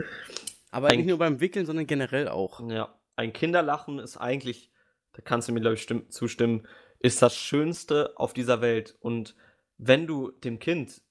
Aber 0.70 0.88
Ein 0.88 0.98
nicht 0.98 1.08
nur 1.08 1.16
beim 1.16 1.40
Wickeln, 1.40 1.64
sondern 1.64 1.86
generell 1.86 2.28
auch. 2.28 2.60
Ja 2.68 2.99
ein 3.20 3.32
Kinderlachen 3.34 3.98
ist 3.98 4.16
eigentlich, 4.16 4.70
da 5.12 5.20
kannst 5.22 5.48
du 5.48 5.52
mir, 5.52 5.60
glaube 5.60 5.74
ich, 5.74 5.86
zustimmen, 6.08 6.66
ist 6.98 7.20
das 7.20 7.36
Schönste 7.36 8.14
auf 8.16 8.32
dieser 8.32 8.60
Welt. 8.62 8.96
Und 9.00 9.36
wenn 9.76 10.06
du 10.06 10.30
dem 10.30 10.58
Kind 10.58 11.02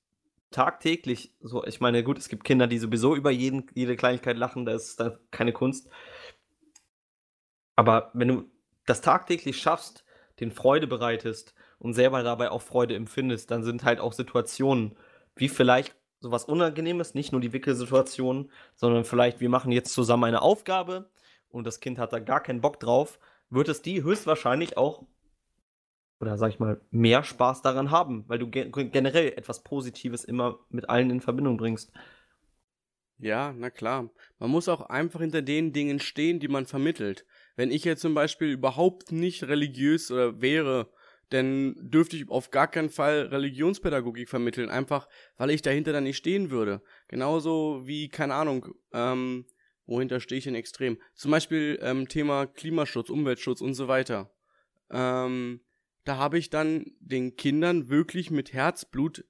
tagtäglich, 0.49 1.35
so, 1.39 1.63
ich 1.65 1.79
meine, 1.79 2.03
gut, 2.03 2.17
es 2.17 2.27
gibt 2.27 2.43
Kinder, 2.43 2.65
die 2.65 2.79
sowieso 2.79 3.15
über 3.15 3.29
jeden, 3.29 3.67
jede 3.75 3.95
Kleinigkeit 3.95 4.37
lachen, 4.37 4.65
da 4.65 4.73
ist 4.73 4.99
dann 4.99 5.19
keine 5.29 5.53
Kunst. 5.53 5.87
Aber 7.75 8.09
wenn 8.13 8.27
du 8.27 8.51
das 8.87 9.01
tagtäglich 9.01 9.59
schaffst, 9.61 10.03
den 10.39 10.51
Freude 10.51 10.87
bereitest 10.87 11.53
und 11.77 11.93
selber 11.93 12.23
dabei 12.23 12.49
auch 12.49 12.63
Freude 12.63 12.95
empfindest, 12.95 13.51
dann 13.51 13.63
sind 13.63 13.83
halt 13.83 13.99
auch 13.99 14.13
Situationen, 14.13 14.97
wie 15.35 15.49
vielleicht 15.49 15.95
sowas 16.19 16.45
Unangenehmes, 16.45 17.13
nicht 17.13 17.31
nur 17.31 17.41
die 17.41 17.53
Wickelsituation, 17.53 18.51
sondern 18.75 19.05
vielleicht, 19.05 19.39
wir 19.39 19.49
machen 19.49 19.71
jetzt 19.71 19.93
zusammen 19.93 20.25
eine 20.25 20.41
Aufgabe 20.41 21.09
und 21.49 21.65
das 21.65 21.79
Kind 21.79 21.97
hat 21.97 22.13
da 22.13 22.19
gar 22.19 22.41
keinen 22.41 22.61
Bock 22.61 22.79
drauf, 22.79 23.19
wird 23.49 23.69
es 23.69 23.81
die 23.81 24.03
höchstwahrscheinlich 24.03 24.77
auch, 24.77 25.05
oder 26.19 26.37
sag 26.37 26.49
ich 26.49 26.59
mal, 26.59 26.81
mehr 26.91 27.23
Spaß 27.23 27.61
daran 27.61 27.91
haben, 27.91 28.25
weil 28.27 28.39
du 28.39 28.49
ge 28.49 28.69
generell 28.69 29.29
etwas 29.29 29.63
Positives 29.63 30.23
immer 30.23 30.59
mit 30.69 30.89
allen 30.89 31.09
in 31.09 31.21
Verbindung 31.21 31.57
bringst. 31.57 31.91
Ja, 33.17 33.53
na 33.57 33.69
klar. 33.69 34.09
Man 34.39 34.49
muss 34.49 34.69
auch 34.69 34.81
einfach 34.81 35.19
hinter 35.19 35.41
den 35.41 35.73
Dingen 35.73 35.99
stehen, 35.99 36.39
die 36.39 36.47
man 36.47 36.65
vermittelt. 36.65 37.25
Wenn 37.57 37.71
ich 37.71 37.83
jetzt 37.83 38.01
zum 38.01 38.13
Beispiel 38.13 38.49
überhaupt 38.49 39.11
nicht 39.11 39.43
religiös 39.43 40.09
oder 40.09 40.41
wäre, 40.41 40.89
dann 41.29 41.75
dürfte 41.77 42.15
ich 42.15 42.29
auf 42.29 42.49
gar 42.49 42.67
keinen 42.67 42.89
Fall 42.89 43.27
Religionspädagogik 43.27 44.29
vermitteln, 44.29 44.69
einfach 44.69 45.07
weil 45.37 45.51
ich 45.51 45.61
dahinter 45.61 45.91
dann 45.91 46.05
nicht 46.05 46.17
stehen 46.17 46.49
würde. 46.49 46.81
Genauso 47.07 47.81
wie, 47.85 48.09
keine 48.09 48.35
Ahnung, 48.35 48.73
ähm, 48.93 49.45
wohinter 49.89 50.19
stehe 50.19 50.39
ich 50.39 50.45
denn 50.45 50.55
extrem? 50.55 50.97
Zum 51.15 51.31
Beispiel 51.31 51.79
ähm, 51.81 52.07
Thema 52.07 52.45
Klimaschutz, 52.45 53.09
Umweltschutz 53.09 53.61
und 53.61 53.73
so 53.73 53.87
weiter. 53.87 54.31
Ähm, 54.91 55.61
da 56.05 56.17
habe 56.17 56.37
ich 56.37 56.49
dann 56.49 56.91
den 56.99 57.35
Kindern 57.35 57.89
wirklich 57.89 58.31
mit 58.31 58.53
Herzblut 58.53 59.25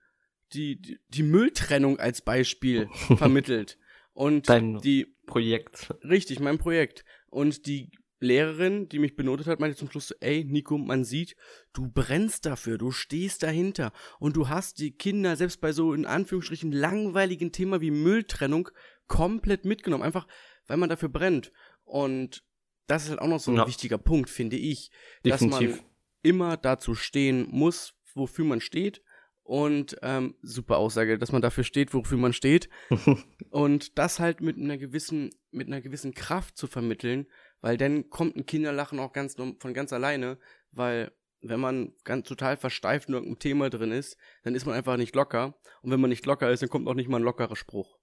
die, 0.53 0.81
die, 0.81 0.99
die 1.09 1.23
Mülltrennung 1.23 1.99
als 1.99 2.21
Beispiel 2.21 2.89
vermittelt. 3.17 3.77
Und 4.13 4.49
Dein 4.49 4.79
die 4.79 5.15
Projekt. 5.25 5.93
Richtig, 6.03 6.39
mein 6.39 6.57
Projekt. 6.57 7.05
Und 7.29 7.65
die 7.65 7.91
Lehrerin, 8.19 8.89
die 8.89 8.99
mich 8.99 9.15
benotet 9.15 9.47
hat, 9.47 9.59
meinte 9.59 9.77
zum 9.77 9.89
Schluss, 9.89 10.11
ey, 10.19 10.43
Nico, 10.43 10.77
man 10.77 11.05
sieht, 11.05 11.35
du 11.71 11.87
brennst 11.87 12.45
dafür, 12.45 12.77
du 12.77 12.91
stehst 12.91 13.43
dahinter 13.43 13.93
und 14.19 14.35
du 14.35 14.49
hast 14.49 14.79
die 14.79 14.91
Kinder 14.91 15.37
selbst 15.37 15.61
bei 15.61 15.71
so 15.71 15.93
in 15.93 16.05
Anführungsstrichen 16.05 16.71
langweiligen 16.71 17.53
Thema 17.53 17.79
wie 17.79 17.91
Mülltrennung 17.91 18.69
komplett 19.07 19.65
mitgenommen, 19.65 20.03
einfach 20.03 20.27
weil 20.69 20.77
man 20.77 20.87
dafür 20.89 21.09
brennt. 21.09 21.51
Und 21.83 22.43
das 22.87 23.03
ist 23.03 23.09
halt 23.09 23.19
auch 23.19 23.27
noch 23.27 23.39
so 23.39 23.51
ein 23.51 23.57
Ja. 23.57 23.67
wichtiger 23.67 23.97
Punkt, 23.97 24.29
finde 24.29 24.55
ich, 24.55 24.89
dass 25.23 25.41
Definitiv. 25.41 25.77
man 25.77 25.85
immer 26.21 26.57
dazu 26.57 26.95
stehen 26.95 27.47
muss, 27.49 27.93
wofür 28.13 28.45
man 28.45 28.61
steht. 28.61 29.03
Und 29.43 29.97
ähm, 30.03 30.35
super 30.43 30.77
Aussage, 30.77 31.17
dass 31.17 31.31
man 31.31 31.41
dafür 31.41 31.63
steht, 31.63 31.93
wofür 31.93 32.17
man 32.19 32.33
steht. 32.33 32.69
Und 33.49 33.97
das 33.97 34.19
halt 34.19 34.41
mit 34.41 34.57
einer 34.57 34.77
gewissen, 34.77 35.31
mit 35.51 35.67
einer 35.67 35.81
gewissen 35.81 36.13
Kraft 36.13 36.55
zu 36.55 36.67
vermitteln, 36.67 37.25
weil 37.61 37.75
dann 37.77 38.09
kommt 38.11 38.35
ein 38.35 38.45
Kinderlachen 38.45 38.99
auch 38.99 39.11
ganz 39.11 39.35
von 39.35 39.73
ganz 39.73 39.91
alleine, 39.91 40.37
weil 40.71 41.11
wenn 41.41 41.59
man 41.59 41.93
ganz 42.03 42.27
total 42.27 42.57
versteift 42.57 43.07
in 43.07 43.15
irgendeinem 43.15 43.39
Thema 43.39 43.69
drin 43.71 43.91
ist, 43.91 44.17
dann 44.43 44.53
ist 44.53 44.65
man 44.65 44.75
einfach 44.75 44.97
nicht 44.97 45.15
locker. 45.15 45.55
Und 45.81 45.89
wenn 45.91 46.01
man 46.01 46.09
nicht 46.11 46.25
locker 46.27 46.51
ist, 46.51 46.61
dann 46.61 46.69
kommt 46.69 46.87
auch 46.87 46.93
nicht 46.93 47.09
mal 47.09 47.17
ein 47.17 47.23
lockerer 47.23 47.55
Spruch. 47.55 47.97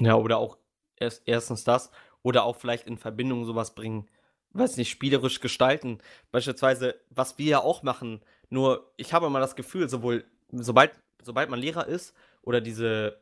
Ja, 0.00 0.16
oder 0.16 0.38
auch 0.38 0.58
erst, 0.96 1.22
erstens 1.26 1.64
das, 1.64 1.90
oder 2.22 2.44
auch 2.44 2.56
vielleicht 2.56 2.86
in 2.86 2.98
Verbindung 2.98 3.44
sowas 3.44 3.74
bringen, 3.74 4.08
weiß 4.52 4.76
nicht, 4.76 4.90
spielerisch 4.90 5.40
gestalten. 5.40 5.98
Beispielsweise, 6.30 6.96
was 7.10 7.38
wir 7.38 7.46
ja 7.46 7.58
auch 7.60 7.82
machen, 7.82 8.22
nur 8.50 8.92
ich 8.96 9.12
habe 9.12 9.26
immer 9.26 9.40
das 9.40 9.56
Gefühl, 9.56 9.88
sowohl, 9.88 10.24
sobald, 10.50 10.92
sobald 11.22 11.50
man 11.50 11.60
Lehrer 11.60 11.86
ist 11.86 12.14
oder 12.42 12.60
diese, 12.60 13.18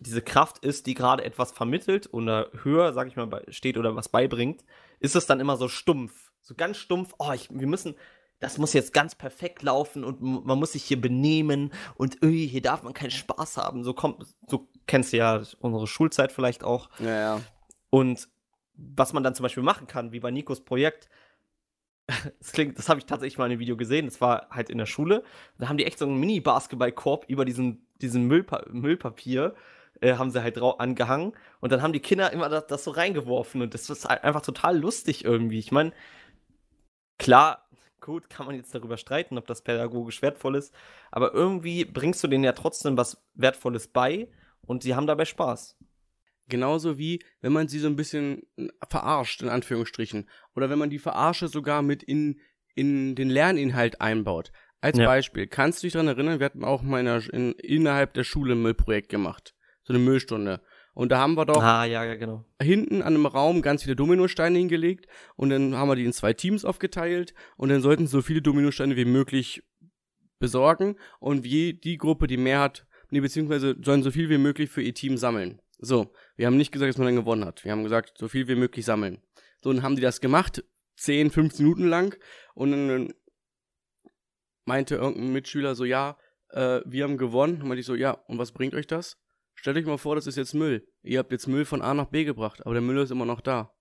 diese 0.00 0.22
Kraft 0.22 0.64
ist, 0.64 0.86
die 0.86 0.94
gerade 0.94 1.24
etwas 1.24 1.52
vermittelt 1.52 2.12
oder 2.12 2.50
höher, 2.62 2.92
sag 2.92 3.08
ich 3.08 3.16
mal, 3.16 3.44
steht 3.48 3.78
oder 3.78 3.96
was 3.96 4.08
beibringt, 4.08 4.64
ist 5.00 5.16
es 5.16 5.26
dann 5.26 5.40
immer 5.40 5.56
so 5.56 5.68
stumpf. 5.68 6.32
So 6.40 6.54
ganz 6.54 6.76
stumpf, 6.76 7.14
oh, 7.18 7.32
ich, 7.32 7.48
wir 7.50 7.66
müssen, 7.66 7.94
das 8.40 8.58
muss 8.58 8.72
jetzt 8.72 8.94
ganz 8.94 9.14
perfekt 9.14 9.62
laufen 9.62 10.04
und 10.04 10.22
man 10.22 10.58
muss 10.58 10.72
sich 10.72 10.84
hier 10.84 11.00
benehmen 11.00 11.72
und 11.96 12.22
öh, 12.22 12.46
hier 12.46 12.62
darf 12.62 12.82
man 12.82 12.94
keinen 12.94 13.10
Spaß 13.10 13.56
haben. 13.56 13.84
So 13.84 13.92
kommt, 13.92 14.24
so 14.46 14.68
kennst 14.86 15.12
du 15.12 15.18
ja 15.18 15.42
unsere 15.60 15.86
Schulzeit 15.86 16.32
vielleicht 16.32 16.64
auch. 16.64 16.88
Ja, 17.00 17.20
ja. 17.20 17.40
Und 17.90 18.28
was 18.74 19.12
man 19.12 19.22
dann 19.22 19.34
zum 19.34 19.42
Beispiel 19.42 19.62
machen 19.62 19.86
kann, 19.86 20.12
wie 20.12 20.20
bei 20.20 20.30
Nikos 20.30 20.64
Projekt, 20.64 21.08
das 22.38 22.52
klingt, 22.52 22.78
das 22.78 22.88
habe 22.88 23.00
ich 23.00 23.06
tatsächlich 23.06 23.38
mal 23.38 23.46
in 23.46 23.52
einem 23.52 23.60
Video 23.60 23.76
gesehen, 23.76 24.06
das 24.06 24.20
war 24.20 24.48
halt 24.50 24.70
in 24.70 24.78
der 24.78 24.86
Schule. 24.86 25.24
Da 25.58 25.68
haben 25.68 25.76
die 25.76 25.84
echt 25.86 25.98
so 25.98 26.06
einen 26.06 26.18
Mini-Basketballkorb 26.20 27.26
über 27.28 27.44
diesen, 27.44 27.86
diesen 28.00 28.26
Müllpa 28.26 28.64
Müllpapier, 28.70 29.54
äh, 30.00 30.14
haben 30.14 30.30
sie 30.30 30.42
halt 30.42 30.58
angehangen. 30.58 31.32
Und 31.60 31.72
dann 31.72 31.82
haben 31.82 31.92
die 31.92 32.00
Kinder 32.00 32.32
immer 32.32 32.48
das, 32.48 32.66
das 32.66 32.84
so 32.84 32.92
reingeworfen. 32.92 33.62
Und 33.62 33.74
das 33.74 33.90
ist 33.90 34.06
halt 34.08 34.24
einfach 34.24 34.42
total 34.42 34.78
lustig 34.78 35.24
irgendwie. 35.24 35.58
Ich 35.58 35.72
meine, 35.72 35.92
klar, 37.18 37.68
gut, 38.00 38.30
kann 38.30 38.46
man 38.46 38.54
jetzt 38.54 38.74
darüber 38.74 38.96
streiten, 38.96 39.38
ob 39.38 39.46
das 39.46 39.62
pädagogisch 39.62 40.22
wertvoll 40.22 40.56
ist. 40.56 40.74
Aber 41.10 41.34
irgendwie 41.34 41.84
bringst 41.84 42.22
du 42.24 42.28
denen 42.28 42.44
ja 42.44 42.52
trotzdem 42.52 42.96
was 42.96 43.18
Wertvolles 43.34 43.88
bei 43.88 44.28
und 44.62 44.82
sie 44.82 44.94
haben 44.94 45.06
dabei 45.06 45.24
Spaß. 45.24 45.76
Genauso 46.48 46.98
wie, 46.98 47.22
wenn 47.40 47.52
man 47.52 47.68
sie 47.68 47.78
so 47.78 47.86
ein 47.88 47.96
bisschen 47.96 48.42
verarscht, 48.88 49.42
in 49.42 49.48
Anführungsstrichen. 49.48 50.28
Oder 50.56 50.70
wenn 50.70 50.78
man 50.78 50.90
die 50.90 50.98
Verarsche 50.98 51.48
sogar 51.48 51.82
mit 51.82 52.02
in, 52.02 52.40
in 52.74 53.14
den 53.14 53.28
Lerninhalt 53.30 54.00
einbaut. 54.00 54.52
Als 54.80 54.96
Ja. 54.98 55.06
Beispiel, 55.06 55.46
kannst 55.46 55.82
du 55.82 55.86
dich 55.86 55.92
daran 55.94 56.08
erinnern, 56.08 56.38
wir 56.38 56.46
hatten 56.46 56.64
auch 56.64 56.82
mal 56.82 57.00
in 57.00 57.06
der, 57.06 57.22
in, 57.34 57.52
innerhalb 57.54 58.14
der 58.14 58.24
Schule 58.24 58.54
ein 58.54 58.62
Müllprojekt 58.62 59.08
gemacht. 59.08 59.54
So 59.82 59.92
eine 59.92 60.02
Müllstunde. 60.02 60.60
Und 60.94 61.10
da 61.12 61.18
haben 61.18 61.34
wir 61.34 61.46
doch 61.46 61.62
Ah, 61.62 61.84
ja, 61.84 62.04
ja, 62.04 62.14
genau. 62.16 62.44
hinten 62.60 63.02
an 63.02 63.14
einem 63.14 63.26
Raum 63.26 63.62
ganz 63.62 63.84
viele 63.84 63.94
Dominosteine 63.94 64.58
hingelegt 64.58 65.06
und 65.36 65.50
dann 65.50 65.76
haben 65.76 65.88
wir 65.88 65.94
die 65.94 66.04
in 66.04 66.12
zwei 66.12 66.32
Teams 66.32 66.64
aufgeteilt 66.64 67.34
und 67.56 67.68
dann 67.68 67.80
sollten 67.82 68.08
so 68.08 68.20
viele 68.20 68.42
Dominosteine 68.42 68.96
wie 68.96 69.04
möglich 69.04 69.62
besorgen 70.40 70.96
und 71.20 71.46
je 71.46 71.72
die 71.72 71.98
Gruppe, 71.98 72.26
die 72.26 72.36
mehr 72.36 72.60
hat, 72.60 72.86
nee, 73.10 73.20
beziehungsweise 73.20 73.76
sollen 73.80 74.02
so 74.02 74.10
viel 74.10 74.28
wie 74.28 74.38
möglich 74.38 74.70
für 74.70 74.82
ihr 74.82 74.94
Team 74.94 75.16
sammeln. 75.16 75.60
So, 75.78 76.12
wir 76.36 76.46
haben 76.46 76.56
nicht 76.56 76.72
gesagt, 76.72 76.90
dass 76.90 76.98
man 76.98 77.06
dann 77.06 77.16
gewonnen 77.16 77.44
hat. 77.44 77.64
Wir 77.64 77.72
haben 77.72 77.84
gesagt, 77.84 78.18
so 78.18 78.28
viel 78.28 78.48
wie 78.48 78.56
möglich 78.56 78.84
sammeln. 78.84 79.22
So, 79.62 79.72
dann 79.72 79.82
haben 79.82 79.96
die 79.96 80.02
das 80.02 80.20
gemacht, 80.20 80.64
10, 80.96 81.30
15 81.30 81.64
Minuten 81.64 81.88
lang 81.88 82.18
und 82.54 82.72
dann 82.72 83.14
meinte 84.64 84.96
irgendein 84.96 85.32
Mitschüler 85.32 85.74
so, 85.74 85.84
ja, 85.84 86.18
äh, 86.50 86.80
wir 86.84 87.04
haben 87.04 87.16
gewonnen. 87.16 87.62
Und 87.62 87.68
meinte 87.68 87.80
ich 87.80 87.86
so, 87.86 87.94
ja, 87.94 88.12
und 88.12 88.38
was 88.38 88.52
bringt 88.52 88.74
euch 88.74 88.86
das? 88.86 89.18
Stellt 89.54 89.76
euch 89.76 89.86
mal 89.86 89.98
vor, 89.98 90.14
das 90.14 90.26
ist 90.26 90.36
jetzt 90.36 90.54
Müll. 90.54 90.86
Ihr 91.02 91.18
habt 91.18 91.32
jetzt 91.32 91.48
Müll 91.48 91.64
von 91.64 91.82
A 91.82 91.94
nach 91.94 92.06
B 92.06 92.24
gebracht, 92.24 92.64
aber 92.64 92.74
der 92.74 92.82
Müll 92.82 92.98
ist 92.98 93.10
immer 93.10 93.24
noch 93.24 93.40
da. 93.40 93.74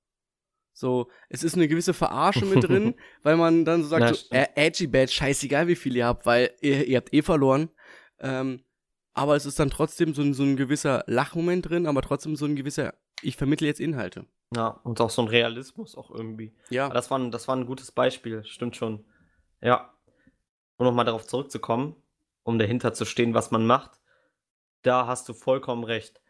So, 0.74 1.10
es 1.30 1.44
ist 1.44 1.56
eine 1.56 1.68
gewisse 1.68 1.94
Verarsche 1.94 2.46
mit 2.46 2.64
drin, 2.64 2.96
weil 3.24 3.36
man 3.36 3.66
dann 3.66 3.82
so 3.82 3.90
sagt, 3.90 4.04
Ja, 4.04 4.14
so, 4.14 4.28
äh, 4.32 4.48
edgy 4.56 4.88
Badge, 4.88 5.12
scheißegal 5.12 5.68
wie 5.68 5.76
viel 5.76 5.96
ihr 5.96 6.06
habt, 6.06 6.26
weil 6.26 6.52
ihr, 6.62 6.86
ihr 6.88 6.98
habt 6.98 7.14
eh 7.14 7.22
verloren. 7.22 7.70
Ähm, 8.20 8.64
aber 9.18 9.36
es 9.36 9.46
ist 9.46 9.60
dann 9.60 9.70
trotzdem 9.70 10.14
so 10.14 10.22
ein, 10.22 10.34
so 10.34 10.44
ein 10.44 10.56
gewisser 10.56 11.04
Lachmoment 11.08 11.70
drin, 11.70 11.88
aber 11.88 12.02
trotzdem 12.02 12.36
so 12.36 12.46
ein 12.46 12.56
gewisser, 12.56 12.94
ich 13.22 13.36
vermittle 13.36 13.68
jetzt 13.68 13.80
Inhalte. 13.80 14.26
Ja, 14.56 14.68
und 14.84 15.02
auch 15.02 15.10
so 15.10 15.22
ein 15.24 15.28
Realismus 15.28 15.96
auch 15.96 16.12
irgendwie. 16.12 16.56
Ja, 16.70 16.86
Aber 16.86 16.94
das 16.94 17.12
war, 17.12 17.20
ein, 17.20 17.32
das 17.32 17.48
war 17.48 17.56
ein 17.56 17.66
gutes 17.66 17.92
Beispiel, 17.92 18.44
stimmt 18.46 18.76
schon. 18.76 19.06
Ja. 19.62 19.94
Um 20.78 20.86
nochmal 20.86 21.06
darauf 21.06 21.26
zurückzukommen, 21.26 21.96
um 22.44 22.60
dahinter 22.60 22.94
zu 22.94 23.06
stehen, 23.06 23.34
was 23.34 23.52
man 23.52 23.66
macht, 23.66 24.00
da 24.84 25.08
hast 25.08 25.28
du 25.28 25.34
vollkommen 25.34 25.84
recht. 25.84 26.22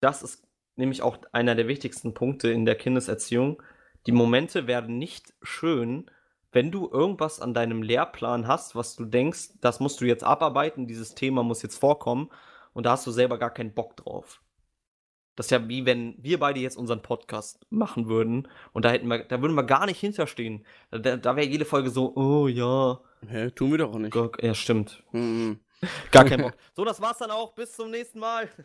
Das 0.00 0.22
ist 0.22 0.46
nämlich 0.76 1.02
auch 1.02 1.18
einer 1.32 1.54
der 1.54 1.68
wichtigsten 1.68 2.14
Punkte 2.14 2.50
in 2.50 2.66
der 2.66 2.76
Kindeserziehung. 2.76 3.62
Die 4.06 4.12
Momente 4.12 4.66
werden 4.66 4.98
nicht 4.98 5.32
schön, 5.42 6.10
wenn 6.52 6.70
du 6.70 6.88
irgendwas 6.90 7.40
an 7.40 7.54
deinem 7.54 7.82
Lehrplan 7.82 8.46
hast, 8.48 8.74
was 8.74 8.96
du 8.96 9.04
denkst, 9.04 9.50
das 9.60 9.80
musst 9.80 10.00
du 10.00 10.04
jetzt 10.06 10.24
abarbeiten, 10.24 10.86
dieses 10.86 11.14
Thema 11.14 11.42
muss 11.42 11.62
jetzt 11.62 11.78
vorkommen 11.78 12.30
und 12.72 12.86
da 12.86 12.92
hast 12.92 13.06
du 13.06 13.10
selber 13.12 13.38
gar 13.38 13.50
keinen 13.52 13.72
Bock 13.74 13.96
drauf. 13.96 14.42
Das 15.36 15.46
ist 15.46 15.50
ja 15.50 15.68
wie 15.68 15.86
wenn 15.86 16.16
wir 16.18 16.38
beide 16.40 16.60
jetzt 16.60 16.76
unseren 16.76 17.02
Podcast 17.02 17.64
machen 17.70 18.08
würden 18.08 18.48
und 18.72 18.84
da 18.84 18.90
hätten 18.90 19.06
wir, 19.08 19.24
da 19.24 19.40
würden 19.40 19.54
wir 19.54 19.62
gar 19.64 19.86
nicht 19.86 20.00
hinterstehen. 20.00 20.66
Da, 20.90 21.16
da 21.16 21.36
wäre 21.36 21.46
jede 21.46 21.64
Folge 21.64 21.90
so, 21.90 22.14
oh 22.16 22.48
ja, 22.48 23.00
Hä, 23.26 23.50
tun 23.50 23.70
wir 23.70 23.78
doch 23.78 23.92
auch 23.94 23.98
nicht. 23.98 24.12
gar- 24.12 24.30
ja 24.42 24.54
stimmt, 24.54 25.02
Mhm. 25.12 25.60
gar 26.10 26.24
kein 26.24 26.42
Bock. 26.42 26.54
So, 26.74 26.84
das 26.84 27.00
war's 27.00 27.18
dann 27.18 27.30
auch, 27.30 27.54
bis 27.54 27.72
zum 27.74 27.90
nächsten 27.90 28.18
Mal. 28.18 28.48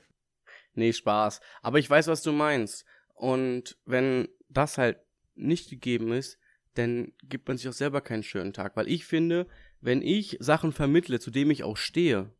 Nee, 0.77 0.91
Spaß. 0.91 1.39
Aber 1.61 1.79
ich 1.79 1.89
weiß, 1.89 2.07
was 2.07 2.21
du 2.21 2.33
meinst. 2.33 2.85
Und 3.13 3.77
wenn 3.85 4.27
das 4.49 4.77
halt 4.77 4.99
nicht 5.33 5.69
gegeben 5.69 6.11
ist, 6.11 6.37
dann 6.75 7.13
gibt 7.23 7.47
man 7.47 7.57
sich 7.57 7.67
auch 7.67 7.73
selber 7.73 8.01
keinen 8.01 8.23
schönen 8.23 8.53
Tag. 8.53 8.75
Weil 8.75 8.87
ich 8.87 9.05
finde, 9.05 9.47
wenn 9.81 10.01
ich 10.01 10.37
Sachen 10.39 10.71
vermittle, 10.71 11.19
zu 11.19 11.31
dem 11.31 11.51
ich 11.51 11.63
auch 11.63 11.77
stehe, 11.77 12.31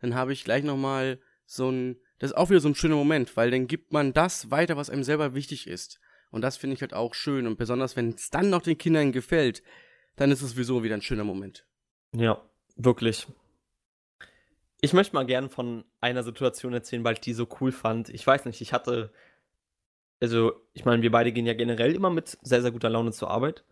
dann 0.00 0.14
habe 0.14 0.32
ich 0.32 0.44
gleich 0.44 0.62
nochmal 0.62 1.20
so 1.44 1.70
ein, 1.70 1.96
das 2.18 2.30
ist 2.30 2.36
auch 2.36 2.50
wieder 2.50 2.60
so 2.60 2.68
ein 2.68 2.74
schöner 2.74 2.96
Moment, 2.96 3.36
weil 3.36 3.50
dann 3.50 3.66
gibt 3.66 3.92
man 3.92 4.12
das 4.12 4.50
weiter, 4.50 4.76
was 4.76 4.90
einem 4.90 5.04
selber 5.04 5.34
wichtig 5.34 5.66
ist. 5.66 6.00
Und 6.30 6.42
das 6.42 6.56
finde 6.56 6.74
ich 6.74 6.82
halt 6.82 6.94
auch 6.94 7.14
schön. 7.14 7.46
Und 7.46 7.56
besonders, 7.56 7.96
wenn 7.96 8.10
es 8.10 8.30
dann 8.30 8.50
noch 8.50 8.62
den 8.62 8.78
Kindern 8.78 9.12
gefällt, 9.12 9.62
dann 10.16 10.30
ist 10.30 10.42
es 10.42 10.52
sowieso 10.52 10.82
wieder 10.82 10.94
ein 10.94 11.02
schöner 11.02 11.24
Moment. 11.24 11.66
Ja, 12.12 12.42
wirklich. 12.76 13.26
Ich 14.80 14.92
möchte 14.92 15.14
mal 15.14 15.26
gern 15.26 15.48
von 15.48 15.84
einer 16.00 16.22
Situation 16.22 16.72
erzählen, 16.72 17.04
weil 17.04 17.14
ich 17.14 17.20
die 17.20 17.32
so 17.32 17.48
cool 17.60 17.72
fand. 17.72 18.08
Ich 18.10 18.26
weiß 18.26 18.44
nicht, 18.44 18.60
ich 18.60 18.72
hatte, 18.72 19.12
also 20.20 20.52
ich 20.72 20.84
meine, 20.84 21.02
wir 21.02 21.10
beide 21.10 21.32
gehen 21.32 21.46
ja 21.46 21.54
generell 21.54 21.94
immer 21.94 22.10
mit 22.10 22.38
sehr, 22.42 22.62
sehr 22.62 22.70
guter 22.72 22.88
Laune 22.90 23.12
zur 23.12 23.30
Arbeit. 23.30 23.64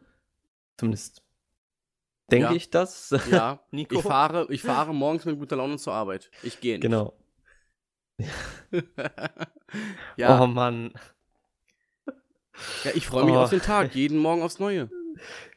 Zumindest 0.77 1.23
denke 2.31 2.47
Ja. 2.49 2.53
ich 2.53 2.71
das. 2.71 3.15
Ja, 3.31 3.61
Nico? 3.71 3.95
ich 3.97 4.03
fahre, 4.03 4.47
ich 4.51 4.63
fahre 4.63 4.95
morgens 4.95 5.25
mit 5.25 5.39
guter 5.39 5.57
Laune 5.57 5.77
zur 5.79 5.93
Arbeit. 5.95 6.31
Ich 6.43 6.61
gehe 6.61 6.75
nicht. 6.75 6.83
Genau. 6.83 7.15
ja, 10.17 10.41
Oh 10.41 10.47
Mann. 10.47 10.93
ja, 12.85 12.91
ich 12.95 13.07
freue 13.07 13.25
mich 13.25 13.35
Oh. 13.35 13.39
auf 13.41 13.51
den 13.51 13.61
Tag, 13.61 13.95
jeden 13.95 14.19
Morgen 14.19 14.43
aufs 14.43 14.59
Neue. 14.59 14.91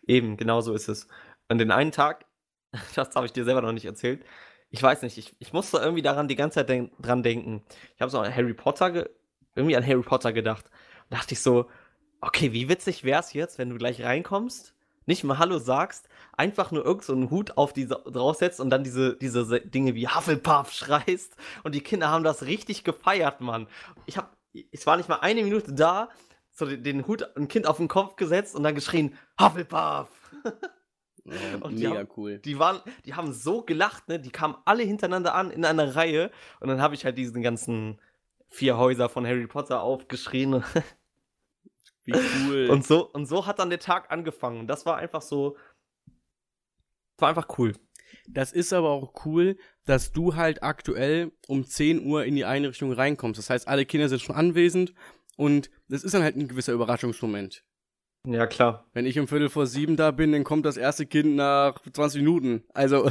Eben, 0.07 0.37
genau 0.37 0.61
so 0.61 0.73
ist 0.73 0.87
es. 0.87 1.07
Und 1.49 1.59
den 1.59 1.71
einen 1.71 1.91
Tag, 1.91 2.25
das 2.95 3.15
habe 3.15 3.25
ich 3.25 3.33
dir 3.33 3.43
selber 3.45 3.61
noch 3.61 3.71
nicht 3.73 3.85
erzählt, 3.85 4.23
ich 4.69 4.83
weiß 4.83 5.01
nicht, 5.03 5.17
ich, 5.17 5.35
ich 5.39 5.53
musste 5.53 5.77
irgendwie 5.77 6.01
daran 6.01 6.27
die 6.27 6.35
ganze 6.35 6.55
Zeit 6.55 6.69
denk 6.69 6.91
dran 7.01 7.23
denken. 7.23 7.63
Ich 7.95 8.01
habe 8.01 8.11
so 8.11 8.19
an 8.19 8.35
Harry 8.35 8.53
Potter, 8.53 9.07
irgendwie 9.57 9.75
an 9.75 9.85
Harry 9.85 10.01
Potter 10.03 10.31
gedacht. 10.33 10.65
Und 11.09 11.17
dachte 11.17 11.33
ich 11.33 11.41
so, 11.41 11.67
okay, 12.21 12.53
wie 12.53 12.69
witzig 12.69 13.03
wär's 13.03 13.33
jetzt, 13.33 13.57
wenn 13.57 13.69
du 13.69 13.77
gleich 13.77 14.01
reinkommst, 14.03 14.73
nicht 15.05 15.23
mal 15.23 15.37
Hallo 15.37 15.57
sagst, 15.57 16.09
einfach 16.35 16.71
nur 16.71 16.83
irgend 16.83 17.05
so 17.05 17.15
Hut 17.29 17.57
auf 17.57 17.71
die 17.73 17.87
draufsetzt 17.87 18.59
und 18.59 18.69
dann 18.69 18.83
diese, 18.83 19.15
diese 19.17 19.45
Se- 19.45 19.61
Dinge 19.61 19.95
wie 19.95 20.07
Hufflepuff 20.07 20.71
schreist. 20.73 21.35
Und 21.63 21.75
die 21.75 21.81
Kinder 21.81 22.09
haben 22.09 22.23
das 22.25 22.43
richtig 22.45 22.83
gefeiert, 22.83 23.39
Mann. 23.39 23.67
Ich 24.05 24.17
hab, 24.17 24.35
es 24.71 24.85
war 24.85 24.97
nicht 24.97 25.07
mal 25.07 25.19
eine 25.21 25.43
Minute 25.43 25.73
da, 25.73 26.09
so 26.51 26.65
den, 26.65 26.83
den 26.83 27.07
Hut 27.07 27.37
ein 27.37 27.47
Kind 27.47 27.67
auf 27.67 27.77
den 27.77 27.87
Kopf 27.87 28.15
gesetzt 28.17 28.55
und 28.55 28.63
dann 28.63 28.75
geschrien, 28.75 29.17
Hufflepuff! 29.39 30.09
Oh, 31.25 31.65
Und 31.67 31.75
die 31.77 31.87
mega 31.87 31.99
haben- 31.99 32.09
cool. 32.15 32.39
Die 32.39 32.57
waren, 32.57 32.79
die 33.05 33.13
haben 33.13 33.33
so 33.33 33.61
gelacht, 33.61 34.07
ne? 34.07 34.17
Die 34.19 34.29
kamen 34.29 34.55
alle 34.65 34.83
hintereinander 34.83 35.35
an 35.35 35.51
in 35.51 35.65
einer 35.65 35.95
Reihe 35.95 36.31
und 36.61 36.69
dann 36.69 36.81
habe 36.81 36.95
ich 36.95 37.03
halt 37.03 37.17
diesen 37.17 37.41
ganzen 37.41 37.99
vier 38.49 38.77
Häuser 38.77 39.09
von 39.09 39.25
Harry 39.25 39.47
Potter 39.47 39.81
aufgeschrien 39.81 40.63
Wie 42.05 42.13
cool. 42.13 42.69
und 42.69 42.85
so 42.85 43.09
und 43.11 43.25
so 43.25 43.45
hat 43.45 43.59
dann 43.59 43.69
der 43.69 43.79
Tag 43.79 44.11
angefangen. 44.11 44.65
Das 44.65 44.85
war 44.85 44.97
einfach 44.97 45.21
so, 45.21 45.57
war 47.17 47.29
einfach 47.29 47.57
cool. 47.57 47.73
Das 48.29 48.53
ist 48.53 48.71
aber 48.71 48.89
auch 48.89 49.25
cool, 49.25 49.57
dass 49.85 50.13
du 50.13 50.35
halt 50.35 50.63
aktuell 50.63 51.31
um 51.47 51.65
10 51.65 52.05
Uhr 52.05 52.23
in 52.23 52.35
die 52.35 52.45
Einrichtung 52.45 52.93
reinkommst. 52.93 53.37
Das 53.37 53.49
heißt, 53.49 53.67
alle 53.67 53.85
Kinder 53.85 54.07
sind 54.07 54.21
schon 54.21 54.35
anwesend 54.35 54.93
und 55.35 55.69
das 55.89 56.03
ist 56.03 56.13
dann 56.13 56.23
halt 56.23 56.37
ein 56.37 56.47
gewisser 56.47 56.73
Überraschungsmoment. 56.73 57.65
Ja 58.25 58.47
klar. 58.47 58.85
Wenn 58.93 59.05
ich 59.05 59.19
um 59.19 59.27
Viertel 59.27 59.49
vor 59.49 59.67
sieben 59.67 59.95
da 59.95 60.11
bin, 60.11 60.31
dann 60.31 60.43
kommt 60.43 60.65
das 60.65 60.77
erste 60.77 61.05
Kind 61.05 61.35
nach 61.35 61.79
20 61.81 62.21
Minuten. 62.21 62.63
Also, 62.73 63.09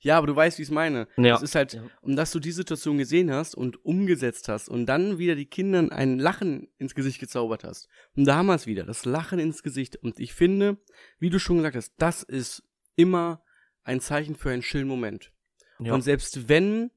ja, 0.00 0.16
aber 0.18 0.26
du 0.26 0.34
weißt, 0.36 0.58
wie 0.58 0.62
ich 0.62 0.68
es 0.68 0.72
meine. 0.74 1.06
Ja. 1.16 1.36
Es 1.36 1.42
ist 1.42 1.54
halt, 1.54 1.74
Ja. 1.74 1.82
um 2.00 2.16
dass 2.16 2.30
du 2.32 2.40
die 2.40 2.52
Situation 2.52 2.98
gesehen 2.98 3.30
hast 3.32 3.54
und 3.54 3.84
umgesetzt 3.84 4.48
hast 4.48 4.68
und 4.68 4.86
dann 4.86 5.18
wieder 5.18 5.34
die 5.34 5.46
Kindern 5.46 5.92
ein 5.92 6.18
Lachen 6.18 6.68
ins 6.78 6.94
Gesicht 6.94 7.20
gezaubert 7.20 7.64
hast. 7.64 7.88
Und 8.16 8.24
damals 8.24 8.66
wieder 8.66 8.84
das 8.84 9.04
Lachen 9.04 9.38
ins 9.38 9.62
Gesicht. 9.62 9.96
Und 9.96 10.18
ich 10.18 10.32
finde, 10.34 10.78
wie 11.18 11.30
du 11.30 11.38
schon 11.38 11.58
gesagt 11.58 11.76
hast, 11.76 11.92
das 11.98 12.22
ist 12.22 12.62
immer 12.96 13.42
ein 13.84 14.00
Zeichen 14.00 14.36
für 14.36 14.50
einen 14.50 14.62
schönen 14.62 14.88
Moment. 14.88 15.32
Ja. 15.78 15.92
Und 15.94 16.02
selbst 16.02 16.48
wenn 16.48 16.90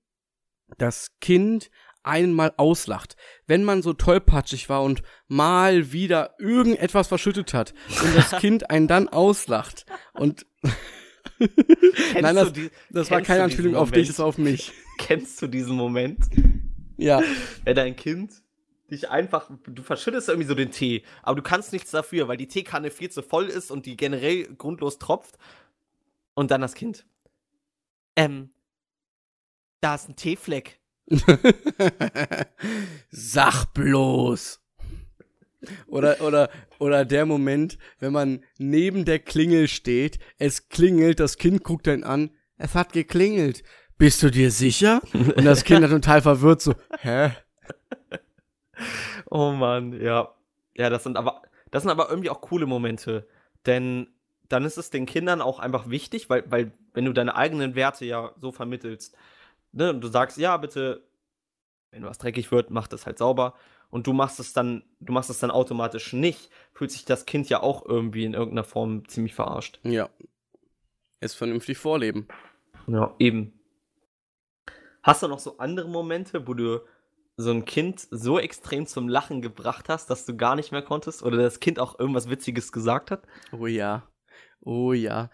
das 0.77 1.11
Kind 1.19 1.69
einen 2.03 2.33
mal 2.33 2.53
auslacht, 2.57 3.15
wenn 3.47 3.63
man 3.63 3.81
so 3.81 3.93
tollpatschig 3.93 4.67
war 4.67 4.83
und 4.83 5.03
mal 5.27 5.93
wieder 5.93 6.35
irgendetwas 6.37 7.07
verschüttet 7.07 7.53
hat 7.53 7.73
und 8.03 8.15
das 8.15 8.31
Kind 8.41 8.69
einen 8.69 8.87
dann 8.87 9.07
auslacht 9.07 9.85
und 10.13 10.45
Nein, 12.21 12.35
das, 12.35 12.53
die, 12.53 12.69
das 12.89 13.11
war 13.11 13.21
keine 13.21 13.43
Anspielung 13.43 13.75
auf 13.75 13.91
dich, 13.91 14.07
das 14.07 14.19
war 14.19 14.25
auf 14.25 14.37
mich. 14.37 14.71
kennst 14.97 15.41
du 15.41 15.47
diesen 15.47 15.75
Moment, 15.75 16.19
Ja, 16.97 17.21
wenn 17.63 17.75
dein 17.75 17.95
Kind 17.95 18.31
dich 18.91 19.09
einfach, 19.09 19.49
du 19.65 19.81
verschüttest 19.81 20.29
irgendwie 20.29 20.47
so 20.47 20.55
den 20.55 20.71
Tee, 20.71 21.03
aber 21.21 21.37
du 21.37 21.41
kannst 21.41 21.73
nichts 21.73 21.91
dafür, 21.91 22.27
weil 22.27 22.37
die 22.37 22.47
Teekanne 22.47 22.91
viel 22.91 23.09
zu 23.09 23.21
voll 23.23 23.47
ist 23.47 23.71
und 23.71 23.85
die 23.85 23.97
generell 23.97 24.45
grundlos 24.55 24.99
tropft. 24.99 25.37
Und 26.35 26.51
dann 26.51 26.61
das 26.61 26.73
Kind. 26.73 27.05
Ähm, 28.15 28.49
da 29.81 29.95
ist 29.95 30.09
ein 30.09 30.15
Teefleck. 30.15 30.79
Sag 33.11 33.65
bloß. 33.73 34.62
Oder, 35.87 36.21
oder, 36.21 36.49
oder 36.79 37.05
der 37.05 37.25
Moment, 37.25 37.77
wenn 37.99 38.13
man 38.13 38.43
neben 38.57 39.05
der 39.05 39.19
Klingel 39.19 39.67
steht, 39.67 40.19
es 40.37 40.69
klingelt, 40.69 41.19
das 41.19 41.37
Kind 41.37 41.63
guckt 41.63 41.87
einen 41.87 42.03
an, 42.03 42.31
es 42.57 42.75
hat 42.75 42.93
geklingelt. 42.93 43.63
Bist 43.97 44.23
du 44.23 44.29
dir 44.29 44.51
sicher? 44.51 45.01
Und 45.13 45.45
das 45.45 45.63
Kind 45.63 45.83
hat 45.83 45.91
total 45.91 46.21
verwirrt 46.21 46.61
so, 46.61 46.73
hä? 46.99 47.31
Oh 49.29 49.51
Mann, 49.51 49.99
ja. 50.01 50.33
Ja, 50.75 50.89
das 50.89 51.03
sind 51.03 51.17
aber, 51.17 51.43
das 51.71 51.83
sind 51.83 51.91
aber 51.91 52.09
irgendwie 52.09 52.29
auch 52.29 52.41
coole 52.41 52.65
Momente. 52.65 53.27
Denn 53.65 54.07
dann 54.49 54.65
ist 54.65 54.77
es 54.77 54.89
den 54.89 55.05
Kindern 55.05 55.41
auch 55.41 55.59
einfach 55.59 55.89
wichtig, 55.89 56.29
weil, 56.29 56.43
weil, 56.51 56.71
wenn 56.93 57.05
du 57.05 57.13
deine 57.13 57.35
eigenen 57.35 57.75
Werte 57.75 58.05
ja 58.05 58.31
so 58.37 58.51
vermittelst, 58.51 59.15
ne, 59.71 59.89
und 59.89 60.01
du 60.01 60.07
sagst, 60.07 60.37
ja, 60.37 60.57
bitte, 60.57 61.07
wenn 61.91 62.03
was 62.03 62.17
dreckig 62.17 62.51
wird, 62.51 62.69
mach 62.69 62.87
das 62.87 63.05
halt 63.05 63.17
sauber. 63.17 63.55
Und 63.93 64.07
du 64.07 64.13
machst 64.13 64.39
es 64.39 64.53
dann, 64.53 64.81
du 65.01 65.13
machst 65.13 65.29
es 65.29 65.37
dann 65.37 65.51
automatisch 65.51 66.13
nicht, 66.13 66.49
fühlt 66.73 66.89
sich 66.89 67.05
das 67.05 67.27
Kind 67.27 67.47
ja 67.49 67.61
auch 67.61 67.85
irgendwie 67.85 68.23
in 68.23 68.33
irgendeiner 68.33 68.63
Form 68.63 69.07
ziemlich 69.07 69.35
verarscht. 69.35 69.79
Ja. 69.83 70.09
Es 71.19 71.35
vernünftig 71.35 71.77
vorleben. 71.77 72.27
Ja, 72.87 73.13
eben. 73.19 73.53
Hast 75.03 75.21
du 75.21 75.27
noch 75.27 75.37
so 75.37 75.59
andere 75.59 75.89
Momente, 75.89 76.47
wo 76.47 76.55
du 76.55 76.83
so 77.37 77.51
ein 77.51 77.65
Kind 77.65 78.07
so 78.09 78.39
extrem 78.39 78.87
zum 78.87 79.07
Lachen 79.07 79.43
gebracht 79.43 79.89
hast, 79.89 80.09
dass 80.09 80.25
du 80.25 80.35
gar 80.35 80.55
nicht 80.55 80.71
mehr 80.71 80.81
konntest? 80.81 81.21
Oder 81.21 81.37
das 81.37 81.59
Kind 81.59 81.77
auch 81.77 81.99
irgendwas 81.99 82.31
Witziges 82.31 82.71
gesagt 82.71 83.11
hat? 83.11 83.27
Oh 83.51 83.67
ja. 83.67 84.09
Oh 84.61 84.93
ja. 84.93 85.29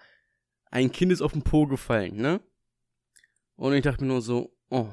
Ein 0.69 0.91
Kind 0.91 1.13
ist 1.13 1.21
auf 1.21 1.31
den 1.31 1.43
Po 1.43 1.65
gefallen, 1.65 2.17
ne? 2.17 2.41
Und 3.55 3.71
ich 3.71 3.83
dachte 3.83 4.03
mir 4.03 4.09
nur 4.09 4.21
so, 4.21 4.53
oh, 4.69 4.89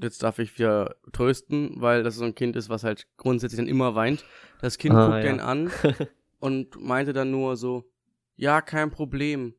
jetzt 0.00 0.22
darf 0.22 0.38
ich 0.38 0.58
wieder 0.58 0.96
trösten, 1.12 1.72
weil 1.80 2.02
das 2.02 2.16
so 2.16 2.24
ein 2.24 2.34
Kind 2.34 2.56
ist, 2.56 2.68
was 2.68 2.84
halt 2.84 3.06
grundsätzlich 3.16 3.58
dann 3.58 3.68
immer 3.68 3.94
weint. 3.94 4.24
Das 4.60 4.78
Kind 4.78 4.94
Ah, 4.94 5.06
guckt 5.06 5.24
ja. 5.24 5.30
den 5.30 5.40
an 5.40 5.70
und 6.40 6.80
meinte 6.80 7.12
dann 7.12 7.30
nur 7.30 7.56
so, 7.56 7.90
ja, 8.36 8.60
kein 8.60 8.90
Problem. 8.90 9.54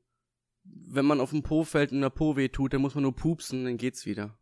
Wenn 0.64 1.06
man 1.06 1.20
auf 1.20 1.32
den 1.32 1.44
Po 1.44 1.64
fällt 1.64 1.92
und 1.92 2.02
der 2.02 2.10
Po 2.10 2.36
weh 2.36 2.50
tut, 2.50 2.74
dann 2.74 2.82
muss 2.82 2.94
man 2.96 3.04
nur 3.04 3.16
pupsen, 3.16 3.66
dann 3.66 3.78
geht's 3.78 4.06
wieder. 4.06 4.38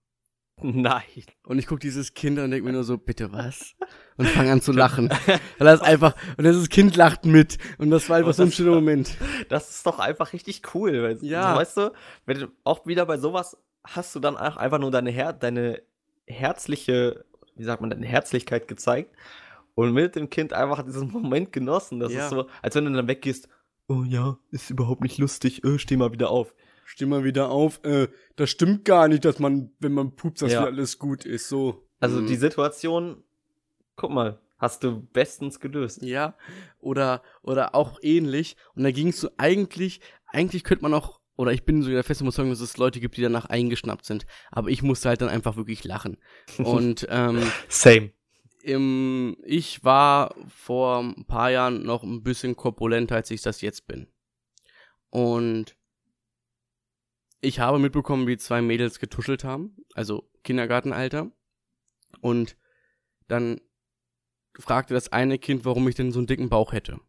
Nein. 0.62 1.03
Und 1.45 1.57
ich 1.57 1.67
guck 1.67 1.79
dieses 1.79 2.13
Kind 2.13 2.38
an 2.38 2.45
und 2.45 2.51
denk 2.51 2.65
mir 2.65 2.73
nur 2.73 2.83
so, 2.83 2.97
bitte 2.97 3.31
was? 3.31 3.75
Und 4.17 4.27
fang 4.29 4.49
an 4.49 4.62
zu 4.62 4.73
lachen. 4.73 5.09
Weil 5.09 5.39
das 5.67 5.81
einfach, 5.81 6.15
und 6.38 6.43
das 6.43 6.67
Kind 6.67 6.97
lacht 6.97 7.25
mit. 7.25 7.57
Und 7.77 7.89
das 7.91 8.09
war 8.09 8.17
einfach 8.17 8.33
so 8.33 8.43
ein 8.43 8.51
schöner 8.51 8.71
Moment. 8.71 9.15
Das 9.47 9.69
ist 9.69 9.85
doch 9.85 9.99
einfach 9.99 10.33
richtig 10.33 10.62
cool. 10.73 11.01
Weil, 11.01 11.17
Ja. 11.23 11.55
weißt 11.55 11.77
du, 11.77 11.93
wenn 12.25 12.39
du 12.39 12.47
auch 12.65 12.85
wieder 12.85 13.05
bei 13.05 13.17
sowas 13.17 13.57
hast 13.83 14.15
du 14.15 14.19
dann 14.19 14.37
auch 14.37 14.57
einfach 14.57 14.79
nur 14.79 14.91
deine, 14.91 15.09
Her 15.11 15.33
deine 15.33 15.81
herzliche, 16.27 17.25
wie 17.55 17.63
sagt 17.63 17.81
man, 17.81 17.89
deine 17.89 18.05
Herzlichkeit 18.05 18.67
gezeigt 18.67 19.15
und 19.75 19.93
mit 19.93 20.15
dem 20.15 20.29
Kind 20.29 20.53
einfach 20.53 20.83
diesen 20.83 21.11
Moment 21.11 21.51
genossen. 21.53 21.99
Das 21.99 22.11
Ja. 22.13 22.23
ist 22.25 22.29
so, 22.29 22.47
als 22.61 22.75
wenn 22.75 22.85
du 22.85 22.91
dann 22.93 23.07
weggehst, 23.07 23.49
oh 23.87 24.03
ja, 24.03 24.37
ist 24.51 24.69
überhaupt 24.69 25.01
nicht 25.01 25.17
lustig, 25.17 25.63
äh, 25.63 25.79
steh 25.79 25.97
mal 25.97 26.11
wieder 26.11 26.29
auf. 26.29 26.53
Steh 26.85 27.05
mal 27.05 27.23
wieder 27.23 27.49
auf, 27.51 27.83
äh, 27.83 28.07
das 28.35 28.49
stimmt 28.49 28.83
gar 28.85 29.07
nicht, 29.07 29.23
dass 29.25 29.37
man, 29.39 29.71
wenn 29.79 29.93
man 29.93 30.15
pupst, 30.15 30.41
dass 30.41 30.53
Ja. 30.53 30.63
alles 30.65 30.97
gut 30.97 31.23
ist, 31.25 31.47
so. 31.47 31.87
Also 31.99 32.21
Mhm. 32.21 32.27
die 32.27 32.35
Situation, 32.35 33.23
guck 33.95 34.09
mal, 34.11 34.39
hast 34.57 34.83
du 34.83 35.01
bestens 35.01 35.59
gelöst. 35.59 36.01
Ja, 36.01 36.35
oder, 36.79 37.21
oder 37.43 37.75
auch 37.75 37.99
ähnlich. 38.01 38.57
Und 38.75 38.83
da 38.83 38.91
ging 38.91 39.09
es 39.09 39.19
so 39.19 39.29
eigentlich, 39.37 40.01
eigentlich 40.27 40.63
könnte 40.63 40.83
man 40.83 40.93
auch, 40.93 41.18
oder 41.39 41.54
ich 41.54 41.63
bin 41.63 41.82
so 41.82 41.89
der 41.89 42.04
festen 42.04 42.25
Überzeugung, 42.25 42.49
dass 42.49 42.60
es 42.60 42.75
Leute 42.75 42.99
gibt, 42.99 43.15
die 43.15 43.21
danach 43.21 43.45
eingeschnappt 43.45 44.04
sind. 44.04 44.25
Aber 44.52 44.67
ich 44.67 44.84
musste 44.84 45.08
halt 45.08 45.21
dann 45.21 45.30
einfach 45.30 45.56
wirklich 45.56 45.86
lachen. 45.86 46.17
Und 46.58 47.08
ähm, 47.10 47.49
Same. 47.69 48.12
im, 48.62 49.38
ich 49.45 49.82
war 49.86 50.36
vor 50.49 50.99
ein 50.99 51.23
paar 51.23 51.49
Jahren 51.49 51.84
noch 51.84 52.04
ein 52.04 52.23
bisschen 52.23 52.58
korpulenter, 52.58 53.15
als 53.15 53.32
ich 53.32 53.41
das 53.41 53.62
jetzt 53.62 53.88
bin. 53.88 54.08
Und 55.12 55.78
ich 57.39 57.62
habe 57.62 57.80
mitbekommen, 57.80 58.28
wie 58.28 58.36
zwei 58.36 58.62
Mädels 58.62 58.99
getuschelt 58.99 59.45
haben, 59.45 59.78
also 59.93 60.30
Kindergartenalter. 60.43 61.32
Und 62.19 62.58
dann 63.30 63.62
fragte 64.60 64.93
das 64.93 65.13
eine 65.13 65.39
Kind, 65.39 65.63
warum 65.63 65.88
ich 65.88 65.95
denn 65.95 66.12
so 66.12 66.19
einen 66.19 66.28
dicken 66.28 66.49
Bauch 66.49 66.73
hätte. 66.73 66.99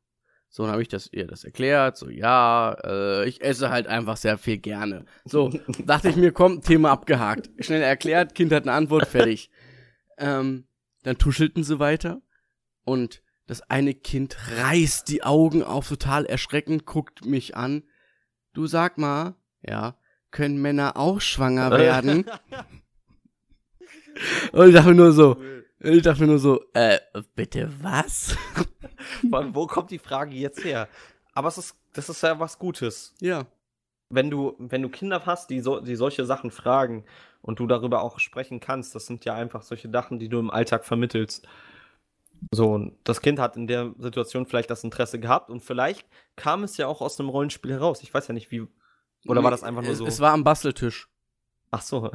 So, 0.52 0.64
dann 0.64 0.72
habe 0.72 0.82
ich 0.82 0.88
das 0.88 1.08
ihr 1.12 1.28
das 1.28 1.44
erklärt, 1.44 1.96
so 1.96 2.10
ja, 2.10 2.76
äh, 2.82 3.28
ich 3.28 3.40
esse 3.40 3.70
halt 3.70 3.86
einfach 3.86 4.16
sehr 4.16 4.36
viel 4.36 4.58
gerne. 4.58 5.04
So, 5.24 5.48
dachte 5.86 6.08
ich 6.08 6.16
mir, 6.16 6.32
komm, 6.32 6.60
Thema 6.60 6.90
abgehakt. 6.90 7.50
Schnell 7.60 7.82
erklärt, 7.82 8.34
Kind 8.34 8.52
hat 8.52 8.64
eine 8.64 8.72
Antwort, 8.72 9.06
fertig. 9.06 9.50
Ähm, 10.22 10.66
dann 11.02 11.16
tuschelten 11.16 11.64
sie 11.64 11.78
weiter 11.78 12.20
und 12.84 13.22
das 13.46 13.62
eine 13.70 13.94
Kind 13.94 14.36
reißt 14.54 15.08
die 15.08 15.22
Augen 15.22 15.62
auf, 15.62 15.88
total 15.88 16.26
erschreckend, 16.26 16.84
guckt 16.84 17.24
mich 17.24 17.56
an. 17.56 17.84
Du 18.52 18.66
sag 18.66 18.98
mal, 18.98 19.34
ja, 19.66 19.96
können 20.30 20.60
Männer 20.60 20.98
auch 20.98 21.22
schwanger 21.22 21.70
werden? 21.70 22.26
Und 24.52 24.68
ich 24.68 24.74
dachte 24.74 24.90
mir 24.90 24.94
nur 24.94 25.12
so, 25.12 25.40
ich 25.80 26.02
dachte 26.02 26.20
mir 26.20 26.28
nur 26.28 26.38
so, 26.38 26.62
äh, 26.74 26.98
bitte 27.34 27.72
was? 27.80 28.36
Vor- 29.30 29.54
Wo 29.54 29.66
kommt 29.66 29.90
die 29.90 29.98
Frage 29.98 30.34
jetzt 30.34 30.64
her? 30.64 30.88
Aber 31.32 31.48
es 31.48 31.58
ist, 31.58 31.76
das 31.92 32.08
ist 32.08 32.22
ja 32.22 32.38
was 32.38 32.58
Gutes. 32.58 33.14
Ja, 33.20 33.46
Wenn 34.10 34.30
du, 34.30 34.54
wenn 34.58 34.82
du 34.82 34.88
Kinder 34.88 35.24
hast, 35.26 35.50
die, 35.50 35.60
so, 35.60 35.80
die 35.80 35.94
solche 35.96 36.24
Sachen 36.24 36.50
fragen 36.50 37.04
und 37.42 37.60
du 37.60 37.66
darüber 37.66 38.02
auch 38.02 38.18
sprechen 38.18 38.58
kannst, 38.60 38.94
das 38.94 39.06
sind 39.06 39.24
ja 39.24 39.34
einfach 39.34 39.62
solche 39.62 39.90
Sachen, 39.90 40.18
die 40.18 40.28
du 40.28 40.38
im 40.38 40.50
Alltag 40.50 40.84
vermittelst. 40.84 41.46
So, 42.52 42.72
und 42.72 42.96
das 43.04 43.20
Kind 43.20 43.38
hat 43.38 43.56
in 43.56 43.66
der 43.66 43.92
Situation 43.98 44.46
vielleicht 44.46 44.70
das 44.70 44.82
Interesse 44.82 45.20
gehabt 45.20 45.50
und 45.50 45.60
vielleicht 45.60 46.06
kam 46.36 46.64
es 46.64 46.76
ja 46.78 46.86
auch 46.86 47.00
aus 47.02 47.20
einem 47.20 47.28
Rollenspiel 47.28 47.70
heraus. 47.72 48.02
Ich 48.02 48.12
weiß 48.12 48.28
ja 48.28 48.34
nicht, 48.34 48.50
wie. 48.50 48.66
Oder 49.26 49.44
war 49.44 49.50
das 49.50 49.62
einfach 49.62 49.82
nur 49.82 49.94
so? 49.94 50.06
Es 50.06 50.20
war 50.20 50.32
am 50.32 50.42
Basteltisch. 50.42 51.08
Ach 51.70 51.82
so, 51.82 52.10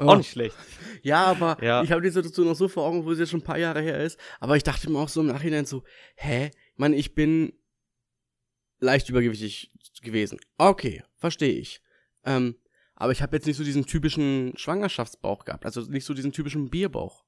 Oh. 0.00 0.04
auch 0.04 0.16
nicht 0.18 0.30
schlecht. 0.30 0.56
Ja, 1.02 1.24
aber 1.24 1.56
Ja. 1.62 1.82
ich 1.82 1.90
habe 1.92 2.02
die 2.02 2.10
Situation 2.10 2.46
noch 2.46 2.54
so 2.54 2.68
vor 2.68 2.84
Augen, 2.84 3.04
wo 3.04 3.12
sie 3.14 3.20
jetzt 3.22 3.30
schon 3.30 3.40
ein 3.40 3.44
paar 3.44 3.58
Jahre 3.58 3.80
her 3.82 4.02
ist. 4.02 4.18
Aber 4.40 4.56
ich 4.56 4.62
dachte 4.62 4.90
mir 4.90 4.98
auch 4.98 5.08
so 5.08 5.20
im 5.20 5.26
Nachhinein 5.26 5.66
so, 5.66 5.82
hä? 6.16 6.50
Meine, 6.76 6.96
ich 6.96 7.14
bin 7.14 7.52
leicht 8.78 9.08
übergewichtig 9.08 9.72
gewesen. 10.02 10.38
Okay, 10.58 11.02
verstehe 11.16 11.54
ich. 11.58 11.80
Ähm, 12.24 12.56
aber 12.94 13.12
ich 13.12 13.22
habe 13.22 13.36
jetzt 13.36 13.46
nicht 13.46 13.56
so 13.56 13.64
diesen 13.64 13.86
typischen 13.86 14.52
Schwangerschaftsbauch 14.56 15.44
gehabt. 15.44 15.64
Also 15.66 15.82
nicht 15.82 16.04
so 16.04 16.14
diesen 16.14 16.32
typischen 16.32 16.70
Bierbauch. 16.70 17.24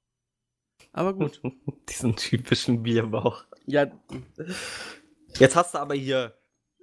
Aber 0.93 1.13
gut. 1.15 1.41
Diesen 1.89 2.15
typischen 2.17 2.83
Bierbauch. 2.83 3.45
Ja, 3.67 3.91
Jetzt 5.39 5.57
hast 5.57 5.75
du 5.75 5.79
aber 5.79 5.95
hier. 5.95 6.35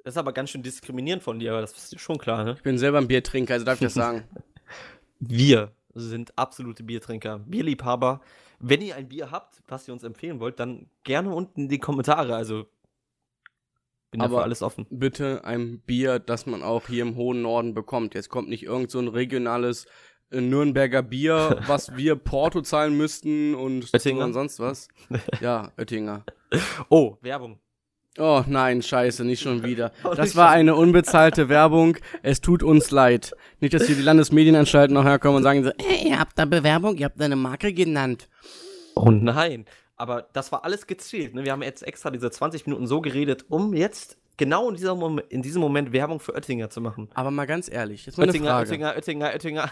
Das 0.03 0.13
ist 0.13 0.17
aber 0.17 0.33
ganz 0.33 0.51
schön 0.51 0.61
diskriminierend 0.61 1.23
von 1.23 1.39
dir, 1.39 1.51
aber 1.51 1.61
das 1.61 1.75
ist 1.75 1.91
dir 1.93 1.97
schon 1.99 2.17
klar, 2.19 2.43
ne? 2.43 2.53
ich 2.57 2.61
bin 2.61 2.77
selber 2.77 2.99
ein 2.99 3.07
Biertrinker, 3.07 3.53
also 3.55 3.65
darf 3.65 3.75
ich 3.81 3.85
das 3.87 3.93
sagen. 3.95 4.27
Wir 5.29 5.71
sind 5.93 6.37
absolute 6.37 6.83
Biertrinker, 6.83 7.39
Bierliebhaber. 7.39 8.21
Wenn 8.59 8.81
ihr 8.81 8.95
ein 8.95 9.07
Bier 9.09 9.31
habt, 9.31 9.61
was 9.67 9.87
ihr 9.87 9.93
uns 9.93 10.03
empfehlen 10.03 10.39
wollt, 10.39 10.59
dann 10.59 10.89
gerne 11.03 11.33
unten 11.33 11.61
in 11.63 11.69
die 11.69 11.79
Kommentare. 11.79 12.35
Also 12.35 12.65
bin 14.11 14.21
Aber- 14.21 14.29
dafür 14.31 14.43
alles 14.43 14.61
offen. 14.61 14.85
Bitte 14.89 15.43
ein 15.45 15.79
Bier, 15.81 16.19
das 16.19 16.45
man 16.45 16.63
auch 16.63 16.87
hier 16.87 17.03
im 17.03 17.15
hohen 17.15 17.41
Norden 17.41 17.73
bekommt. 17.73 18.13
Jetzt 18.15 18.29
kommt 18.29 18.49
nicht 18.49 18.63
irgend 18.63 18.91
so 18.91 18.99
ein 18.99 19.07
regionales 19.07 19.85
äh, 20.31 20.41
Nürnberger 20.41 21.01
Bier, 21.01 21.59
was 21.67 21.95
wir 21.95 22.15
Porto 22.15 22.61
zahlen 22.61 22.97
müssten 22.97 23.55
und 23.55 23.93
und 23.93 24.33
sonst 24.33 24.59
was. 24.59 24.87
Ja, 25.41 25.71
Oettinger. 25.77 26.23
Oh, 26.89 27.17
Werbung. 27.21 27.59
Oh 28.17 28.43
nein, 28.47 28.81
scheiße, 28.81 29.25
nicht 29.25 29.41
schon 29.41 29.63
wieder. 29.63 29.91
Das 30.15 30.35
war 30.35 30.49
eine 30.49 30.75
unbezahlte 30.75 31.49
Werbung. 31.49 31.97
Es 32.23 32.41
tut 32.41 32.63
uns 32.63 32.91
leid. 32.91 33.35
Nicht, 33.59 33.73
dass 33.73 33.87
hier 33.87 33.95
die 33.95 34.01
Landesmedienanstalten 34.01 34.93
noch 34.93 35.03
herkommen 35.03 35.37
und 35.37 35.43
sagen 35.43 35.63
so, 35.63 35.71
ey, 35.71 36.09
ihr 36.09 36.19
habt 36.19 36.37
da 36.39 36.45
Bewerbung, 36.45 36.95
ihr 36.95 37.05
habt 37.05 37.19
da 37.19 37.25
eine 37.25 37.35
Marke 37.35 37.73
genannt. 37.73 38.29
Oh 38.95 39.11
nein. 39.11 39.65
Aber 39.97 40.27
das 40.33 40.51
war 40.51 40.63
alles 40.63 40.87
gezielt. 40.87 41.33
Ne? 41.33 41.45
Wir 41.45 41.51
haben 41.51 41.63
jetzt 41.63 41.85
extra 41.85 42.09
diese 42.09 42.29
20 42.29 42.67
Minuten 42.67 42.87
so 42.87 43.01
geredet, 43.01 43.45
um 43.49 43.73
jetzt 43.73 44.17
genau 44.37 44.69
in, 44.69 44.75
dieser 44.75 44.95
Mom 44.95 45.21
in 45.29 45.41
diesem 45.41 45.61
Moment 45.61 45.93
Werbung 45.93 46.19
für 46.19 46.33
Oettinger 46.33 46.69
zu 46.69 46.81
machen. 46.81 47.09
Aber 47.13 47.31
mal 47.31 47.45
ganz 47.45 47.69
ehrlich, 47.71 48.05
jetzt 48.05 48.17
mal 48.17 48.23
eine 48.23 48.31
Oettinger, 48.31 48.49
Frage. 48.51 48.69
Oettinger, 48.69 48.93
Oettinger, 48.95 49.33
Oettinger. 49.33 49.69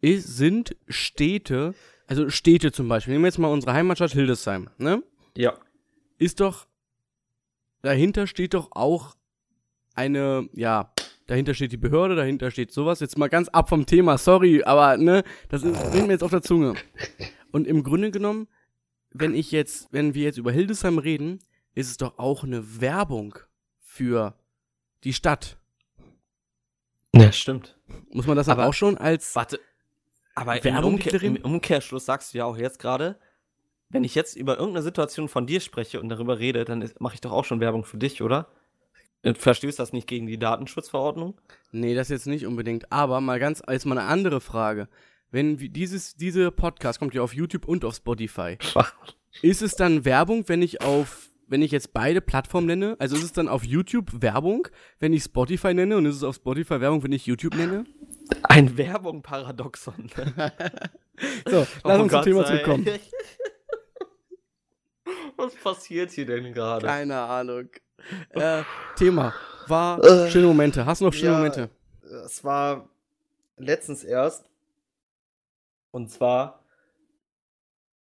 Ist, 0.00 0.36
sind 0.36 0.76
Städte, 0.88 1.74
also 2.06 2.28
Städte 2.28 2.72
zum 2.72 2.88
Beispiel, 2.88 3.12
nehmen 3.12 3.24
wir 3.24 3.28
jetzt 3.28 3.38
mal 3.38 3.48
unsere 3.48 3.72
Heimatstadt 3.72 4.12
Hildesheim, 4.12 4.68
ne? 4.78 5.02
ja. 5.36 5.54
Ist 6.16 6.40
doch, 6.40 6.66
dahinter 7.84 8.26
steht 8.26 8.54
doch 8.54 8.70
auch 8.72 9.14
eine, 9.94 10.48
ja, 10.52 10.92
dahinter 11.26 11.54
steht 11.54 11.72
die 11.72 11.76
Behörde, 11.76 12.16
dahinter 12.16 12.50
steht 12.50 12.72
sowas. 12.72 13.00
Jetzt 13.00 13.18
mal 13.18 13.28
ganz 13.28 13.48
ab 13.48 13.68
vom 13.68 13.86
Thema, 13.86 14.18
sorry, 14.18 14.62
aber 14.64 14.96
ne, 14.96 15.22
das 15.48 15.62
ist, 15.62 15.90
bringt 15.92 16.06
mir 16.06 16.14
jetzt 16.14 16.24
auf 16.24 16.30
der 16.30 16.42
Zunge. 16.42 16.74
Und 17.52 17.66
im 17.66 17.84
Grunde 17.84 18.10
genommen, 18.10 18.48
wenn 19.10 19.34
ich 19.34 19.52
jetzt, 19.52 19.92
wenn 19.92 20.14
wir 20.14 20.24
jetzt 20.24 20.38
über 20.38 20.50
Hildesheim 20.50 20.98
reden, 20.98 21.38
ist 21.74 21.90
es 21.90 21.96
doch 21.96 22.18
auch 22.18 22.42
eine 22.42 22.80
Werbung 22.80 23.38
für 23.78 24.34
die 25.04 25.12
Stadt. 25.12 25.56
Ja, 27.14 27.30
stimmt. 27.30 27.78
Muss 28.10 28.26
man 28.26 28.36
das 28.36 28.48
Aber- 28.48 28.66
auch 28.66 28.74
schon 28.74 28.96
als 28.98 29.36
Warte. 29.36 29.60
Aber 30.34 30.56
im, 30.56 30.64
Werbung 30.64 30.94
Umkehr, 30.94 31.22
im 31.22 31.36
Umkehrschluss 31.36 32.06
sagst 32.06 32.34
du 32.34 32.38
ja 32.38 32.44
auch 32.44 32.56
jetzt 32.56 32.80
gerade, 32.80 33.20
wenn 33.94 34.02
ich 34.02 34.16
jetzt 34.16 34.34
über 34.36 34.58
irgendeine 34.58 34.82
Situation 34.82 35.28
von 35.28 35.46
dir 35.46 35.60
spreche 35.60 36.00
und 36.00 36.08
darüber 36.08 36.40
rede, 36.40 36.64
dann 36.64 36.90
mache 36.98 37.14
ich 37.14 37.20
doch 37.20 37.30
auch 37.30 37.44
schon 37.44 37.60
Werbung 37.60 37.84
für 37.84 37.96
dich, 37.96 38.22
oder? 38.22 38.48
Äh, 39.22 39.34
Verstößt 39.34 39.78
das 39.78 39.92
nicht 39.92 40.08
gegen 40.08 40.26
die 40.26 40.36
Datenschutzverordnung? 40.36 41.40
Nee, 41.70 41.94
das 41.94 42.08
jetzt 42.08 42.26
nicht 42.26 42.44
unbedingt. 42.44 42.90
Aber 42.90 43.20
mal 43.20 43.38
ganz, 43.38 43.62
jetzt 43.70 43.86
mal 43.86 43.96
eine 43.96 44.08
andere 44.08 44.40
Frage. 44.40 44.88
Wenn 45.30 45.56
dieses, 45.56 46.16
diese 46.16 46.50
Podcast 46.50 46.98
kommt 46.98 47.14
ja 47.14 47.22
auf 47.22 47.34
YouTube 47.34 47.68
und 47.68 47.84
auf 47.84 47.94
Spotify. 47.94 48.58
Ist 49.42 49.62
es 49.62 49.76
dann 49.76 50.04
Werbung, 50.04 50.48
wenn 50.48 50.60
ich 50.60 50.82
auf, 50.82 51.30
wenn 51.46 51.62
ich 51.62 51.70
jetzt 51.70 51.92
beide 51.92 52.20
Plattformen 52.20 52.66
nenne? 52.66 52.96
Also 52.98 53.14
ist 53.14 53.22
es 53.22 53.32
dann 53.32 53.46
auf 53.46 53.62
YouTube 53.62 54.22
Werbung, 54.22 54.66
wenn 54.98 55.12
ich 55.12 55.22
Spotify 55.22 55.72
nenne? 55.72 55.96
Und 55.96 56.06
ist 56.06 56.16
es 56.16 56.24
auf 56.24 56.34
Spotify 56.34 56.80
Werbung, 56.80 57.04
wenn 57.04 57.12
ich 57.12 57.26
YouTube 57.26 57.54
nenne? 57.54 57.84
Ein 58.42 58.76
Werbung-Paradoxon. 58.76 60.10
So, 61.48 61.58
lass 61.58 61.68
Oh 61.84 61.90
uns 61.90 61.98
zum 62.00 62.08
Gott 62.08 62.24
Thema 62.24 62.44
zurückkommen. 62.44 62.88
Was 65.36 65.54
passiert 65.54 66.10
hier 66.10 66.26
denn 66.26 66.52
gerade? 66.52 66.86
Keine 66.86 67.16
Ahnung. 67.18 67.68
Äh, 68.30 68.62
Thema 68.96 69.34
war 69.68 70.02
Äh, 70.02 70.30
schöne 70.30 70.46
Momente. 70.46 70.84
Hast 70.86 71.00
du 71.00 71.06
noch 71.06 71.12
schöne 71.12 71.32
ja. 71.32 71.36
Momente? 71.38 71.70
Es 72.24 72.44
war 72.44 72.88
letztens 73.56 74.04
erst. 74.04 74.48
Und 75.90 76.10
zwar. 76.10 76.60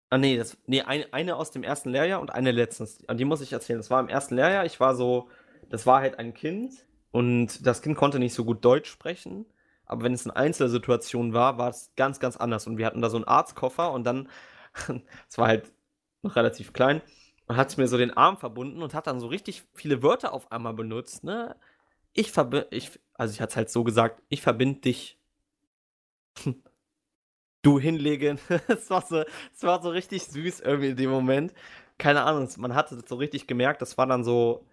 Ah, 0.10 0.18
nee, 0.18 0.38
das, 0.38 0.58
nee 0.68 0.82
eine, 0.82 1.12
eine 1.12 1.36
aus 1.36 1.52
dem 1.52 1.63
ersten 1.63 1.89
Lehrjahr 1.89 2.22
und 2.22 2.32
eine 2.32 2.52
letztens. 2.52 3.08
An 3.08 3.18
die 3.18 3.26
muss 3.26 3.42
ich 3.42 3.54
erzählen. 3.54 3.80
Das 3.80 3.89
war 3.89 4.00
im 4.00 4.10
ersten 4.10 4.36
Lehrjahr. 4.36 4.66
Ich 4.66 4.80
war 4.80 4.96
so. 4.96 5.30
Das 5.70 5.86
war 5.86 6.02
halt 6.02 6.20
ein 6.20 6.34
Kind. 6.34 6.86
Und 7.12 7.66
das 7.66 7.82
Kind 7.82 7.96
konnte 7.96 8.20
nicht 8.20 8.34
so 8.34 8.46
gut 8.46 8.66
Deutsch 8.66 8.89
sprechen. 8.89 9.46
Aber 9.86 10.04
wenn 10.04 10.13
es 10.13 10.26
eine 10.26 10.36
Einzelsituation 10.36 11.34
war, 11.34 11.58
war 11.58 11.70
es 11.70 11.92
ganz, 11.96 12.20
ganz 12.20 12.38
anders. 12.38 12.68
Und 12.68 12.78
wir 12.78 12.86
hatten 12.86 13.02
da 13.02 13.10
so 13.10 13.18
einen 13.18 13.28
Arztkoffer 13.28 13.92
und 13.92 14.04
dann. 14.04 14.30
Es 15.30 15.38
war 15.38 15.48
halt 15.48 15.72
noch 16.23 16.36
relativ 16.36 16.73
klein. 16.73 17.01
Und 17.47 17.57
hat 17.57 17.77
mir 17.77 17.88
so 17.88 17.97
den 17.97 18.15
Arm 18.15 18.38
verbunden 18.38 18.81
und 18.81 18.93
hat 18.93 19.07
dann 19.07 19.19
so 19.19 19.27
richtig 19.27 19.63
viele 19.73 20.01
Wörter 20.01 20.33
auf 20.33 20.51
einmal 20.51 20.73
benutzt, 20.73 21.23
ne? 21.23 21.55
Ich 22.13 22.31
verbinde, 22.31 22.67
ich, 22.71 22.99
also 23.15 23.33
ich 23.33 23.41
hatte 23.41 23.51
es 23.51 23.57
halt 23.57 23.69
so 23.69 23.83
gesagt, 23.83 24.21
ich 24.29 24.41
verbinde 24.41 24.81
dich. 24.81 25.17
Du 27.65 27.79
hinlegen. 27.79 28.39
Es 28.67 28.89
war, 28.89 29.01
so, 29.01 29.23
war 29.62 29.81
so 29.81 29.89
richtig 29.89 30.23
süß 30.25 30.59
irgendwie 30.59 30.89
in 30.89 30.97
dem 30.97 31.09
Moment. 31.09 31.53
Keine 31.97 32.23
Ahnung, 32.23 32.49
man 32.57 32.75
hatte 32.75 32.97
das 32.97 33.07
so 33.07 33.15
richtig 33.15 33.47
gemerkt, 33.47 33.81
das 33.81 33.97
war 33.97 34.05
dann 34.05 34.25
so 34.25 34.65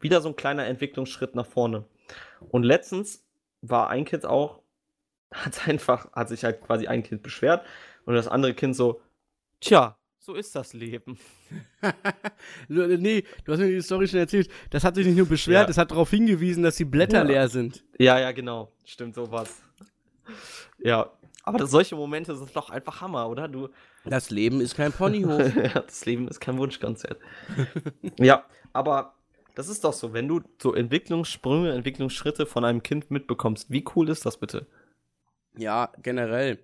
wieder 0.00 0.22
so 0.22 0.30
ein 0.30 0.36
kleiner 0.36 0.64
Entwicklungsschritt 0.66 1.34
nach 1.34 1.46
vorne. 1.46 1.84
Und 2.50 2.62
letztens 2.62 3.22
war 3.60 3.90
ein 3.90 4.06
Kind 4.06 4.24
auch, 4.24 4.62
hat 5.34 5.68
einfach, 5.68 6.10
hat 6.12 6.30
sich 6.30 6.44
halt 6.44 6.62
quasi 6.62 6.86
ein 6.88 7.02
Kind 7.02 7.22
beschwert 7.22 7.66
und 8.06 8.14
das 8.14 8.28
andere 8.28 8.54
Kind 8.54 8.74
so, 8.76 9.02
tja, 9.60 9.97
so 10.28 10.34
ist 10.34 10.54
das 10.54 10.74
Leben. 10.74 11.18
nee, 12.68 13.24
du 13.44 13.52
hast 13.52 13.60
mir 13.60 13.68
die 13.68 13.80
Story 13.80 14.06
schon 14.06 14.18
erzählt. 14.18 14.50
Das 14.68 14.84
hat 14.84 14.94
sich 14.94 15.06
nicht 15.06 15.16
nur 15.16 15.24
beschwert, 15.26 15.64
Ja. 15.68 15.70
es 15.70 15.78
hat 15.78 15.90
darauf 15.90 16.10
hingewiesen, 16.10 16.62
dass 16.62 16.76
die 16.76 16.84
Blätter 16.84 17.20
Ja. 17.20 17.22
leer 17.22 17.48
sind. 17.48 17.82
Ja, 17.98 18.20
ja, 18.20 18.30
genau. 18.32 18.70
Stimmt 18.84 19.14
sowas. 19.14 19.62
Ja, 20.78 21.10
aber 21.44 21.56
das, 21.56 21.70
solche 21.70 21.96
Momente 21.96 22.36
sind 22.36 22.54
doch 22.54 22.68
einfach 22.68 23.00
Hammer, 23.00 23.26
oder? 23.30 23.48
Du, 23.48 23.68
Das 24.04 24.28
Leben 24.28 24.60
ist 24.60 24.74
kein 24.76 24.92
Ponyhof. 24.92 25.56
ja, 25.56 25.80
das 25.80 26.04
Leben 26.04 26.28
ist 26.28 26.40
kein 26.40 26.58
Wunschkonzert. 26.58 27.18
ja, 28.18 28.44
aber 28.74 29.14
das 29.54 29.70
ist 29.70 29.82
doch 29.82 29.94
so, 29.94 30.12
wenn 30.12 30.28
du 30.28 30.42
so 30.62 30.74
Entwicklungssprünge, 30.74 31.72
Entwicklungsschritte 31.72 32.44
von 32.44 32.66
einem 32.66 32.82
Kind 32.82 33.10
mitbekommst, 33.10 33.70
wie 33.70 33.82
cool 33.96 34.10
ist 34.10 34.26
das 34.26 34.36
bitte? 34.36 34.66
Ja, 35.56 35.90
generell. 36.02 36.58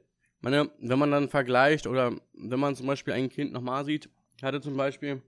Meine, 0.44 0.70
wenn 0.78 0.98
man 0.98 1.10
dann 1.10 1.30
vergleicht 1.30 1.86
oder 1.86 2.12
wenn 2.34 2.60
man 2.60 2.76
zum 2.76 2.86
Beispiel 2.86 3.14
ein 3.14 3.30
Kind 3.30 3.54
nochmal 3.54 3.82
sieht, 3.86 4.10
ich 4.36 4.42
hatte 4.42 4.60
zum 4.60 4.76
Beispiel, 4.76 5.22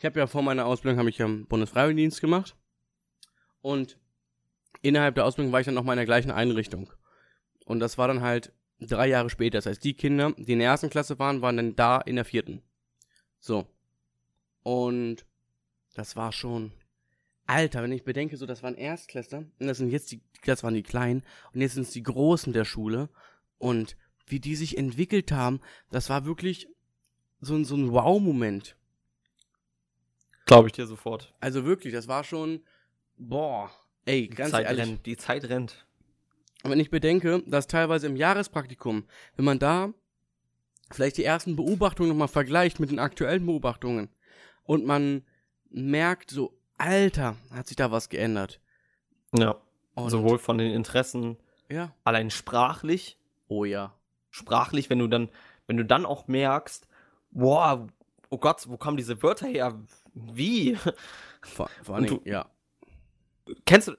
ich 0.00 0.04
habe 0.04 0.18
ja 0.18 0.26
vor 0.26 0.42
meiner 0.42 0.66
Ausbildung 0.66 0.98
habe 0.98 1.10
ich 1.10 1.18
ja 1.18 1.28
Bundesfreiwilligendienst 1.28 2.20
gemacht 2.20 2.56
und 3.60 3.98
innerhalb 4.80 5.14
der 5.14 5.26
Ausbildung 5.26 5.52
war 5.52 5.60
ich 5.60 5.66
dann 5.66 5.76
nochmal 5.76 5.94
in 5.94 5.98
der 5.98 6.06
gleichen 6.06 6.32
Einrichtung 6.32 6.92
und 7.66 7.78
das 7.78 7.98
war 7.98 8.08
dann 8.08 8.20
halt 8.20 8.52
drei 8.80 9.06
Jahre 9.06 9.30
später. 9.30 9.58
Das 9.58 9.66
heißt, 9.66 9.84
die 9.84 9.94
Kinder, 9.94 10.34
die 10.36 10.54
in 10.54 10.58
der 10.58 10.70
ersten 10.70 10.90
Klasse 10.90 11.20
waren, 11.20 11.40
waren 11.40 11.56
dann 11.56 11.76
da 11.76 12.00
in 12.00 12.16
der 12.16 12.24
vierten. 12.24 12.62
So 13.38 13.68
und 14.64 15.24
das 15.94 16.16
war 16.16 16.32
schon 16.32 16.72
Alter, 17.46 17.84
wenn 17.84 17.92
ich 17.92 18.02
bedenke, 18.02 18.36
so 18.36 18.46
das 18.46 18.64
waren 18.64 18.74
Erstklässler 18.74 19.44
und 19.60 19.68
das 19.68 19.78
sind 19.78 19.90
jetzt 19.90 20.10
die, 20.10 20.20
das 20.44 20.64
waren 20.64 20.74
die 20.74 20.82
Kleinen 20.82 21.22
und 21.54 21.60
jetzt 21.60 21.74
sind 21.74 21.84
es 21.84 21.92
die 21.92 22.02
Großen 22.02 22.52
der 22.52 22.64
Schule 22.64 23.08
und 23.58 23.96
wie 24.26 24.40
die 24.40 24.56
sich 24.56 24.78
entwickelt 24.78 25.32
haben, 25.32 25.60
das 25.90 26.08
war 26.10 26.24
wirklich 26.24 26.68
so, 27.40 27.54
ein- 27.54 27.64
so 27.64 27.74
ein 27.76 27.90
Wow-Moment. 27.92 28.76
Glaube 30.46 30.68
ich 30.68 30.72
dir 30.72 30.86
sofort. 30.86 31.32
Also 31.40 31.64
wirklich, 31.64 31.92
das 31.92 32.08
war 32.08 32.24
schon, 32.24 32.60
boah, 33.16 33.70
ey, 34.04 34.28
Die 34.28 34.34
ganz 34.34 34.50
Zeit 34.50 34.66
ehrlich. 34.66 34.80
rennt, 34.86 35.06
die 35.06 35.16
Zeit 35.16 35.44
rennt. 35.48 35.86
Und 36.64 36.70
wenn 36.70 36.80
ich 36.80 36.90
bedenke, 36.90 37.42
dass 37.46 37.66
teilweise 37.66 38.06
im 38.06 38.16
Jahrespraktikum, 38.16 39.04
wenn 39.36 39.44
man 39.44 39.58
da 39.58 39.92
vielleicht 40.90 41.16
die 41.16 41.24
ersten 41.24 41.56
Beobachtungen 41.56 42.10
nochmal 42.10 42.28
vergleicht 42.28 42.78
mit 42.80 42.90
den 42.90 42.98
aktuellen 42.98 43.46
Beobachtungen 43.46 44.08
und 44.64 44.84
man 44.84 45.24
merkt 45.70 46.30
so, 46.30 46.56
Alter, 46.78 47.36
hat 47.50 47.66
sich 47.68 47.76
da 47.76 47.90
was 47.90 48.08
geändert. 48.08 48.60
Ja, 49.34 49.60
Und, 49.94 50.10
sowohl 50.10 50.38
von 50.38 50.58
den 50.58 50.72
Interessen, 50.72 51.36
Ja. 51.68 51.94
allein 52.04 52.30
sprachlich, 52.30 53.18
Oh 53.48 53.64
ja. 53.64 53.94
Sprachlich, 54.32 54.90
wenn 54.90 54.98
du 54.98 55.06
dann, 55.06 55.28
wenn 55.68 55.76
du 55.76 55.84
dann 55.84 56.04
auch 56.04 56.26
merkst, 56.26 56.88
boah, 57.30 57.86
oh 58.30 58.38
Gott, 58.38 58.68
wo 58.68 58.76
kommen 58.76 58.96
diese 58.96 59.22
Wörter 59.22 59.46
her? 59.46 59.80
Wie? 60.14 60.76
Vor, 61.42 61.70
vor 61.82 62.00
du- 62.00 62.20
ja. 62.24 62.46
Kennst 63.66 63.88
du, 63.88 63.96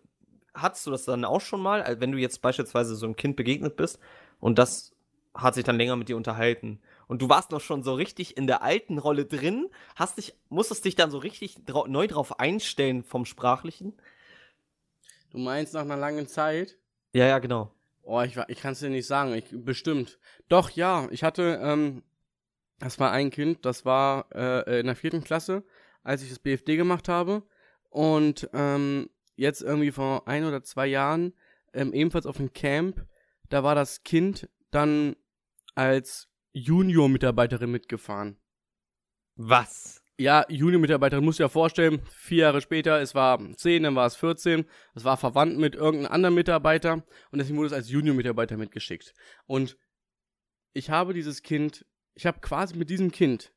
hattest 0.53 0.85
du 0.87 0.91
das 0.91 1.05
dann 1.05 1.25
auch 1.25 1.41
schon 1.41 1.61
mal, 1.61 1.81
Also 1.81 2.01
wenn 2.01 2.11
du 2.11 2.17
jetzt 2.17 2.41
beispielsweise 2.41 2.95
so 2.95 3.05
einem 3.05 3.15
Kind 3.15 3.35
begegnet 3.35 3.75
bist 3.75 3.99
und 4.39 4.57
das 4.59 4.91
hat 5.33 5.55
sich 5.55 5.63
dann 5.63 5.77
länger 5.77 5.95
mit 5.95 6.09
dir 6.09 6.17
unterhalten 6.17 6.79
und 7.07 7.21
du 7.21 7.29
warst 7.29 7.51
noch 7.51 7.61
schon 7.61 7.83
so 7.83 7.93
richtig 7.93 8.37
in 8.37 8.45
der 8.47 8.61
alten 8.61 8.99
Rolle 8.99 9.25
drin, 9.25 9.69
hast 9.95 10.17
dich, 10.17 10.35
musstest 10.49 10.85
dich 10.85 10.95
dann 10.95 11.11
so 11.11 11.17
richtig 11.17 11.65
drau 11.65 11.87
neu 11.87 12.07
drauf 12.07 12.39
einstellen 12.39 13.03
vom 13.03 13.25
Sprachlichen? 13.25 13.93
Du 15.31 15.39
meinst 15.39 15.73
nach 15.73 15.81
einer 15.81 15.97
langen 15.97 16.27
Zeit? 16.27 16.77
Ja, 17.13 17.25
ja, 17.25 17.39
genau. 17.39 17.71
Oh, 18.03 18.21
ich, 18.21 18.37
ich 18.47 18.59
kann 18.59 18.73
es 18.73 18.79
dir 18.79 18.89
nicht 18.89 19.07
sagen. 19.07 19.33
Ich, 19.33 19.45
bestimmt. 19.51 20.19
Doch, 20.49 20.69
ja. 20.71 21.07
Ich 21.11 21.23
hatte, 21.23 21.59
ähm, 21.63 22.03
Das 22.79 22.99
war 22.99 23.11
ein 23.11 23.31
Kind, 23.31 23.65
das 23.65 23.85
war 23.85 24.27
äh, 24.35 24.81
in 24.81 24.87
der 24.87 24.95
vierten 24.97 25.23
Klasse, 25.23 25.63
als 26.03 26.21
ich 26.23 26.29
das 26.29 26.39
BFD 26.39 26.75
gemacht 26.77 27.07
habe. 27.09 27.43
Und 27.89 28.49
ähm, 28.53 29.09
jetzt 29.35 29.61
irgendwie 29.61 29.91
vor 29.91 30.27
ein 30.27 30.45
oder 30.45 30.63
zwei 30.63 30.87
Jahren, 30.87 31.33
ähm, 31.73 31.93
ebenfalls 31.93 32.25
auf 32.25 32.37
dem 32.37 32.53
Camp, 32.53 33.05
da 33.49 33.63
war 33.63 33.75
das 33.75 34.03
Kind 34.03 34.49
dann 34.71 35.15
als 35.75 36.29
Junior-Mitarbeiterin 36.53 37.71
mitgefahren. 37.71 38.37
Was? 39.35 40.02
Ja, 40.17 40.45
Junior-Mitarbeiterin, 40.47 41.25
muss 41.25 41.39
ja 41.39 41.49
vorstellen, 41.49 42.01
vier 42.11 42.43
Jahre 42.43 42.61
später, 42.61 43.01
es 43.01 43.15
war 43.15 43.39
10, 43.55 43.83
dann 43.83 43.95
war 43.95 44.05
es 44.05 44.15
14, 44.15 44.65
es 44.93 45.03
war 45.03 45.17
verwandt 45.17 45.57
mit 45.57 45.73
irgendeinem 45.73 46.11
anderen 46.11 46.35
Mitarbeiter 46.35 47.03
und 47.31 47.39
deswegen 47.39 47.57
wurde 47.57 47.67
es 47.67 47.73
als 47.73 47.89
Junior-Mitarbeiter 47.89 48.55
mitgeschickt. 48.55 49.13
Und 49.47 49.75
ich 50.73 50.91
habe 50.91 51.13
dieses 51.13 51.41
Kind, 51.41 51.85
ich 52.13 52.27
habe 52.27 52.39
quasi 52.41 52.75
mit 52.75 52.91
diesem 52.91 53.11
Kind 53.11 53.53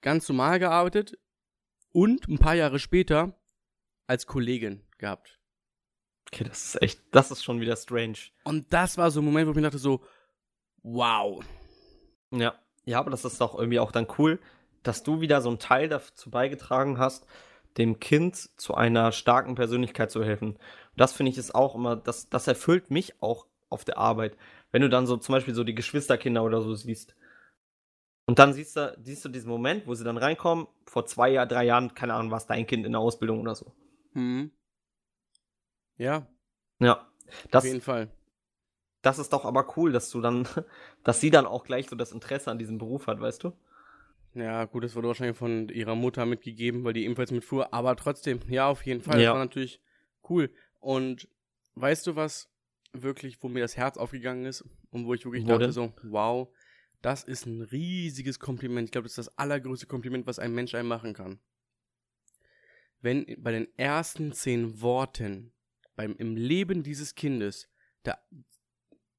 ganz 0.00 0.28
normal 0.28 0.58
gearbeitet 0.58 1.16
und 1.92 2.28
ein 2.28 2.38
paar 2.38 2.54
Jahre 2.54 2.80
später 2.80 3.40
als 4.08 4.26
Kollegin 4.26 4.84
gehabt. 4.98 5.40
Okay, 6.32 6.42
das 6.42 6.64
ist 6.64 6.82
echt, 6.82 7.02
das 7.12 7.30
ist 7.30 7.44
schon 7.44 7.60
wieder 7.60 7.76
strange. 7.76 8.18
Und 8.42 8.72
das 8.72 8.98
war 8.98 9.12
so 9.12 9.20
ein 9.20 9.24
Moment, 9.24 9.46
wo 9.46 9.52
ich 9.52 9.56
mir 9.56 9.62
dachte 9.62 9.78
so, 9.78 10.04
wow. 10.82 11.44
Ja, 12.32 12.58
ja, 12.84 12.98
aber 12.98 13.10
das 13.10 13.24
ist 13.24 13.40
doch 13.40 13.56
irgendwie 13.56 13.78
auch 13.78 13.92
dann 13.92 14.08
cool, 14.18 14.40
dass 14.84 15.02
du 15.02 15.20
wieder 15.20 15.40
so 15.40 15.48
einen 15.48 15.58
Teil 15.58 15.88
dazu 15.88 16.30
beigetragen 16.30 16.98
hast, 16.98 17.26
dem 17.76 17.98
Kind 17.98 18.36
zu 18.36 18.74
einer 18.74 19.10
starken 19.10 19.56
Persönlichkeit 19.56 20.10
zu 20.10 20.22
helfen. 20.22 20.50
Und 20.50 20.60
das 20.96 21.12
finde 21.12 21.32
ich 21.32 21.38
ist 21.38 21.54
auch 21.54 21.74
immer, 21.74 21.96
das, 21.96 22.28
das 22.28 22.46
erfüllt 22.46 22.90
mich 22.90 23.20
auch 23.20 23.46
auf 23.68 23.84
der 23.84 23.98
Arbeit. 23.98 24.36
Wenn 24.70 24.82
du 24.82 24.88
dann 24.88 25.06
so 25.06 25.16
zum 25.16 25.34
Beispiel 25.34 25.54
so 25.54 25.64
die 25.64 25.74
Geschwisterkinder 25.74 26.44
oder 26.44 26.62
so 26.62 26.74
siehst. 26.74 27.16
Und 28.26 28.38
dann 28.38 28.52
siehst 28.52 28.76
du, 28.76 28.96
siehst 29.02 29.24
du 29.24 29.28
diesen 29.28 29.50
Moment, 29.50 29.86
wo 29.86 29.94
sie 29.94 30.04
dann 30.04 30.16
reinkommen, 30.16 30.68
vor 30.86 31.06
zwei, 31.06 31.30
Jahr, 31.30 31.46
drei 31.46 31.64
Jahren, 31.64 31.94
keine 31.94 32.14
Ahnung, 32.14 32.30
was 32.30 32.46
dein 32.46 32.66
Kind 32.66 32.86
in 32.86 32.92
der 32.92 33.00
Ausbildung 33.00 33.40
oder 33.40 33.54
so. 33.54 33.72
Hm. 34.12 34.50
Ja. 35.96 36.26
Ja. 36.78 37.06
Das, 37.50 37.64
auf 37.64 37.68
jeden 37.68 37.80
Fall. 37.80 38.08
Das 39.02 39.18
ist 39.18 39.32
doch 39.32 39.44
aber 39.44 39.76
cool, 39.76 39.92
dass 39.92 40.10
du 40.10 40.20
dann, 40.20 40.48
dass 41.04 41.20
sie 41.20 41.30
dann 41.30 41.46
auch 41.46 41.64
gleich 41.64 41.88
so 41.88 41.96
das 41.96 42.12
Interesse 42.12 42.50
an 42.50 42.58
diesem 42.58 42.78
Beruf 42.78 43.06
hat, 43.06 43.20
weißt 43.20 43.44
du? 43.44 43.52
Ja, 44.34 44.64
gut, 44.64 44.82
das 44.84 44.96
wurde 44.96 45.08
wahrscheinlich 45.08 45.36
von 45.36 45.68
ihrer 45.68 45.94
Mutter 45.94 46.26
mitgegeben, 46.26 46.82
weil 46.84 46.92
die 46.92 47.04
ebenfalls 47.04 47.30
mitfuhr, 47.30 47.72
aber 47.72 47.94
trotzdem, 47.96 48.40
ja, 48.48 48.68
auf 48.68 48.84
jeden 48.84 49.00
Fall. 49.00 49.20
Ja. 49.20 49.30
Das 49.30 49.34
war 49.34 49.44
natürlich 49.44 49.80
cool. 50.28 50.50
Und 50.80 51.28
weißt 51.76 52.06
du, 52.06 52.16
was 52.16 52.50
wirklich, 52.92 53.42
wo 53.42 53.48
mir 53.48 53.60
das 53.60 53.76
Herz 53.76 53.96
aufgegangen 53.96 54.44
ist 54.44 54.64
und 54.90 55.06
wo 55.06 55.14
ich 55.14 55.24
wirklich 55.24 55.44
wo 55.44 55.48
dachte, 55.48 55.72
so, 55.72 55.92
wow, 56.02 56.48
das 57.00 57.22
ist 57.22 57.46
ein 57.46 57.62
riesiges 57.62 58.38
Kompliment. 58.40 58.86
Ich 58.86 58.92
glaube, 58.92 59.04
das 59.04 59.12
ist 59.12 59.28
das 59.28 59.38
allergrößte 59.38 59.86
Kompliment, 59.86 60.26
was 60.26 60.38
ein 60.38 60.52
Mensch 60.52 60.74
einem 60.74 60.88
machen 60.88 61.12
kann. 61.12 61.38
Wenn 63.00 63.26
bei 63.38 63.52
den 63.52 63.68
ersten 63.76 64.32
zehn 64.32 64.80
Worten 64.80 65.52
beim, 65.94 66.16
im 66.16 66.36
Leben 66.36 66.82
dieses 66.82 67.14
Kindes 67.14 67.68
da 68.02 68.18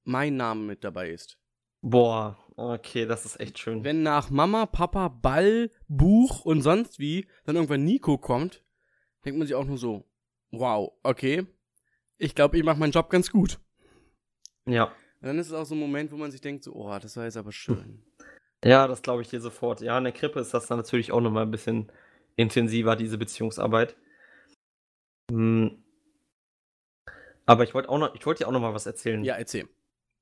mein 0.03 0.35
Name 0.35 0.61
mit 0.61 0.83
dabei 0.83 1.11
ist. 1.11 1.39
Boah, 1.81 2.37
okay, 2.55 3.05
das 3.05 3.25
ist 3.25 3.39
echt 3.39 3.59
schön. 3.59 3.83
Wenn 3.83 4.03
nach 4.03 4.29
Mama, 4.29 4.65
Papa, 4.65 5.09
Ball, 5.09 5.71
Buch 5.87 6.45
und 6.45 6.61
sonst 6.61 6.99
wie 6.99 7.27
dann 7.45 7.55
irgendwann 7.55 7.83
Nico 7.83 8.17
kommt, 8.17 8.63
denkt 9.23 9.37
man 9.37 9.47
sich 9.47 9.55
auch 9.55 9.65
nur 9.65 9.77
so, 9.77 10.05
wow, 10.51 10.93
okay, 11.03 11.45
ich 12.17 12.35
glaube, 12.35 12.57
ich 12.57 12.63
mache 12.63 12.79
meinen 12.79 12.91
Job 12.91 13.09
ganz 13.09 13.29
gut. 13.31 13.59
Ja. 14.65 14.85
Und 15.21 15.27
dann 15.27 15.39
ist 15.39 15.47
es 15.47 15.53
auch 15.53 15.65
so 15.65 15.75
ein 15.75 15.79
Moment, 15.79 16.11
wo 16.11 16.17
man 16.17 16.31
sich 16.31 16.41
denkt, 16.41 16.63
so, 16.63 16.73
oh, 16.73 16.97
das 16.99 17.17
war 17.17 17.25
jetzt 17.25 17.37
aber 17.37 17.51
schön. 17.51 18.03
Ja, 18.63 18.87
das 18.87 19.01
glaube 19.01 19.21
ich 19.21 19.27
dir 19.27 19.41
sofort. 19.41 19.81
Ja, 19.81 19.97
in 19.97 20.03
der 20.03 20.13
Krippe 20.13 20.39
ist 20.39 20.53
das 20.53 20.67
dann 20.67 20.77
natürlich 20.77 21.11
auch 21.11 21.21
nochmal 21.21 21.43
ein 21.43 21.51
bisschen 21.51 21.91
intensiver, 22.35 22.95
diese 22.95 23.17
Beziehungsarbeit. 23.17 23.95
Hm. 25.31 25.83
Aber 27.45 27.63
ich 27.63 27.73
wollte 27.73 27.89
auch 27.89 27.99
noch, 27.99 28.15
ich 28.15 28.25
wollte 28.25 28.43
dir 28.43 28.47
auch 28.47 28.51
noch 28.51 28.61
mal 28.61 28.73
was 28.73 28.85
erzählen. 28.85 29.23
Ja, 29.23 29.35
erzähl. 29.35 29.67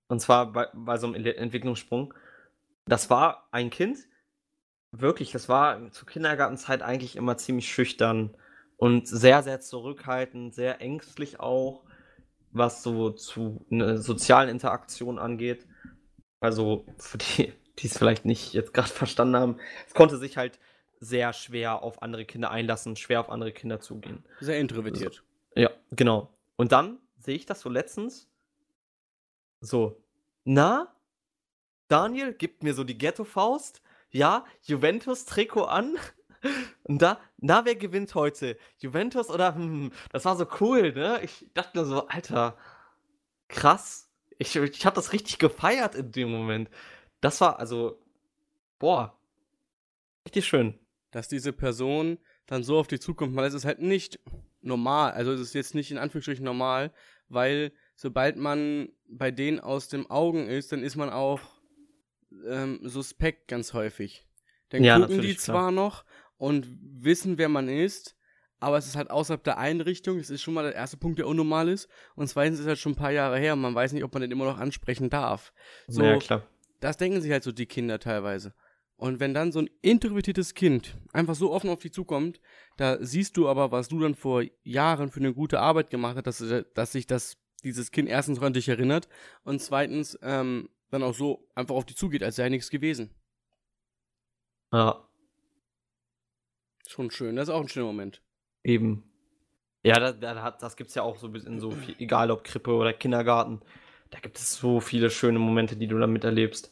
Und 0.07 0.19
zwar 0.19 0.51
bei, 0.51 0.67
bei 0.73 0.97
so 0.97 1.07
einem 1.07 1.25
Entwicklungssprung. 1.25 2.13
Das 2.85 3.09
war 3.09 3.47
ein 3.51 3.69
Kind, 3.69 3.97
wirklich, 4.93 5.31
das 5.31 5.49
war 5.49 5.91
zur 5.91 6.07
Kindergartenzeit 6.07 6.81
eigentlich 6.81 7.15
immer 7.15 7.37
ziemlich 7.37 7.71
schüchtern 7.71 8.35
und 8.77 9.07
sehr, 9.07 9.43
sehr 9.43 9.59
zurückhaltend, 9.59 10.53
sehr 10.53 10.81
ängstlich 10.81 11.39
auch, 11.39 11.83
was 12.51 12.83
so 12.83 13.09
zu 13.09 13.65
einer 13.71 13.97
sozialen 13.97 14.49
Interaktion 14.49 15.19
angeht. 15.19 15.65
Also 16.39 16.85
für 16.97 17.17
die, 17.17 17.53
die 17.79 17.87
es 17.87 17.97
vielleicht 17.97 18.25
nicht 18.25 18.53
jetzt 18.53 18.73
gerade 18.73 18.87
verstanden 18.89 19.35
haben, 19.35 19.57
es 19.87 19.93
konnte 19.93 20.17
sich 20.17 20.37
halt 20.37 20.59
sehr 20.99 21.33
schwer 21.33 21.83
auf 21.83 22.01
andere 22.01 22.23
Kinder 22.23 22.51
einlassen, 22.51 22.95
schwer 22.95 23.19
auf 23.19 23.29
andere 23.29 23.51
Kinder 23.51 23.81
zugehen. 23.81 24.23
Sehr 24.39 24.59
introvertiert. 24.59 25.23
Ja, 25.55 25.69
genau. 25.91 26.29
Und 26.55 26.71
dann 26.71 26.99
sehe 27.17 27.35
ich 27.35 27.45
das 27.45 27.59
so 27.59 27.69
letztens. 27.69 28.29
So, 29.63 30.04
na, 30.43 30.93
Daniel 31.88 32.34
gibt 32.34 32.63
mir 32.63 32.73
so 32.73 32.84
die 32.84 32.97
Ghetto-Faust. 32.97 33.82
Ja, 34.12 34.45
Juventus-Trikot 34.63 35.63
an. 35.63 35.97
Und 36.84 37.02
da, 37.02 37.19
na, 37.38 37.63
wer 37.63 37.76
gewinnt 37.76 38.13
heute? 38.13 38.58
Juventus 38.78 39.30
oder, 39.30 39.56
hm, 39.56 39.91
das 40.12 40.26
war 40.26 40.36
so 40.36 40.45
cool, 40.60 40.91
ne? 40.91 41.21
Ich 41.23 41.49
dachte 41.54 41.78
nur 41.78 41.86
so, 41.86 42.08
Alter, 42.08 42.58
krass. 43.47 44.10
Ich, 44.38 44.54
ich 44.56 44.86
habe 44.86 44.95
das 44.95 45.13
richtig 45.13 45.39
gefeiert 45.39 45.95
in 45.95 46.12
dem 46.12 46.30
Moment. 46.30 46.69
Das 47.21 47.39
war 47.39 47.60
also, 47.60 48.04
boah, 48.80 49.17
richtig 50.26 50.45
schön. 50.45 50.78
Dass 51.12 51.30
diese 51.30 51.54
Person 51.54 52.17
dann 52.47 52.63
so 52.63 52.80
auf 52.80 52.88
die 52.88 52.99
zukommt, 52.99 53.36
weil 53.38 53.47
es 53.47 53.54
ist 53.54 53.65
halt 53.65 53.80
nicht 53.80 54.19
normal. 54.62 55.13
Also 55.13 55.32
es 55.32 55.39
ist 55.39 55.54
jetzt 55.54 55.73
nicht 55.73 55.89
in 55.89 55.97
Anführungsstrichen 55.97 56.43
normal, 56.43 56.91
weil 57.30 57.71
sobald 57.95 58.38
man 58.38 58.89
bei 59.08 59.32
denen 59.32 59.60
aus 59.60 59.88
den 59.88 60.10
Augen 60.10 60.47
ist, 60.47 60.71
dann 60.71 60.84
ist 60.84 60.95
man 60.95 61.10
auch 61.10 61.39
ähm, 62.47 62.79
suspekt 62.84 63.47
ganz 63.47 63.73
häufig. 63.73 64.25
Dann 64.69 64.84
ja, 64.84 64.99
gucken 64.99 65.21
die 65.21 65.38
zwar 65.38 65.69
klar. 65.69 65.71
noch 65.71 66.06
und 66.38 66.67
wissen, 66.82 67.38
wer 67.38 67.49
man 67.49 67.69
ist, 67.69 68.15
aber 68.60 68.77
es 68.77 68.88
ist 68.88 68.95
halt 68.95 69.12
außerhalb 69.12 69.43
der 69.43 69.58
Einrichtung. 69.58 70.17
Das 70.17 70.29
ist 70.29 70.41
schon 70.41 70.53
mal 70.53 70.63
der 70.63 70.73
erste 70.73 70.97
Punkt, 70.97 71.19
der 71.19 71.27
unnormal 71.27 71.67
ist. 71.67 71.89
Und 72.15 72.27
zweitens 72.27 72.60
ist 72.60 72.65
halt 72.65 72.79
schon 72.79 72.93
ein 72.93 72.97
paar 72.97 73.12
Jahre 73.12 73.38
her 73.38 73.53
und 73.53 73.62
man 73.62 73.75
weiß 73.75 73.91
nicht, 73.91 74.03
ob 74.03 74.13
man 74.13 74.21
den 74.21 74.32
immer 74.32 74.45
noch 74.45 74.58
ansprechen 74.58 75.10
darf. 75.10 75.53
So, 75.88 76.01
ja, 76.01 76.17
klar. 76.17 76.43
Das 76.79 76.97
denken 76.97 77.21
sich 77.21 77.32
halt 77.32 77.43
so 77.43 77.51
die 77.51 77.65
Kinder 77.65 77.99
teilweise. 77.99 78.53
Und 78.95 79.19
wenn 79.19 79.34
dann 79.34 79.51
so 79.51 79.60
ein 79.60 79.69
introvertiertes 79.82 80.53
Kind 80.53 80.97
einfach 81.12 81.36
so 81.36 81.51
offen 81.51 81.69
auf 81.69 81.79
dich 81.79 81.91
zukommt, 81.91 82.39
da 82.77 82.97
siehst 83.03 83.36
du 83.36 83.49
aber, 83.49 83.71
was 83.71 83.89
du 83.89 83.99
dann 83.99 84.15
vor 84.15 84.43
Jahren 84.63 85.12
für 85.12 85.19
eine 85.19 85.34
gute 85.34 85.60
Arbeit 85.60 85.89
gemacht 85.89 86.15
hast, 86.15 86.39
dass, 86.39 86.65
dass 86.73 86.91
sich 86.93 87.06
das, 87.06 87.38
dieses 87.63 87.91
Kind 87.91 88.10
erstens 88.10 88.41
an 88.41 88.54
dich 88.54 88.69
erinnert 88.69 89.08
und 89.43 89.62
zweitens 89.62 90.17
ähm, 90.21 90.69
dann 90.89 91.04
auch 91.04 91.13
so 91.13 91.47
einfach 91.56 91.76
auf 91.76 91.86
dich 91.86 91.97
zugeht, 91.97 92.23
als 92.23 92.36
sei 92.36 92.49
nichts 92.49 92.69
gewesen. 92.69 93.10
Ja. 94.71 95.08
Schon 96.88 97.12
schön, 97.12 97.36
das 97.36 97.47
ist 97.47 97.54
auch 97.54 97.62
ein 97.62 97.69
schöner 97.69 97.88
Moment. 97.88 98.21
Eben. 98.63 99.04
Ja, 99.84 99.99
das, 99.99 100.19
das, 100.19 100.58
das 100.60 100.76
gibt 100.76 100.89
es 100.89 100.95
ja 100.95 101.04
auch 101.04 101.17
so 101.17 101.28
in 101.28 101.60
so 101.60 101.71
viel, 101.71 101.95
egal 101.99 102.32
ob 102.32 102.43
Krippe 102.43 102.71
oder 102.71 102.93
Kindergarten, 102.93 103.62
da 104.12 104.19
gibt 104.19 104.38
es 104.38 104.56
so 104.56 104.80
viele 104.80 105.10
schöne 105.10 105.39
Momente, 105.39 105.76
die 105.76 105.88
du 105.88 105.97
dann 105.97 106.13
miterlebst. 106.13 106.71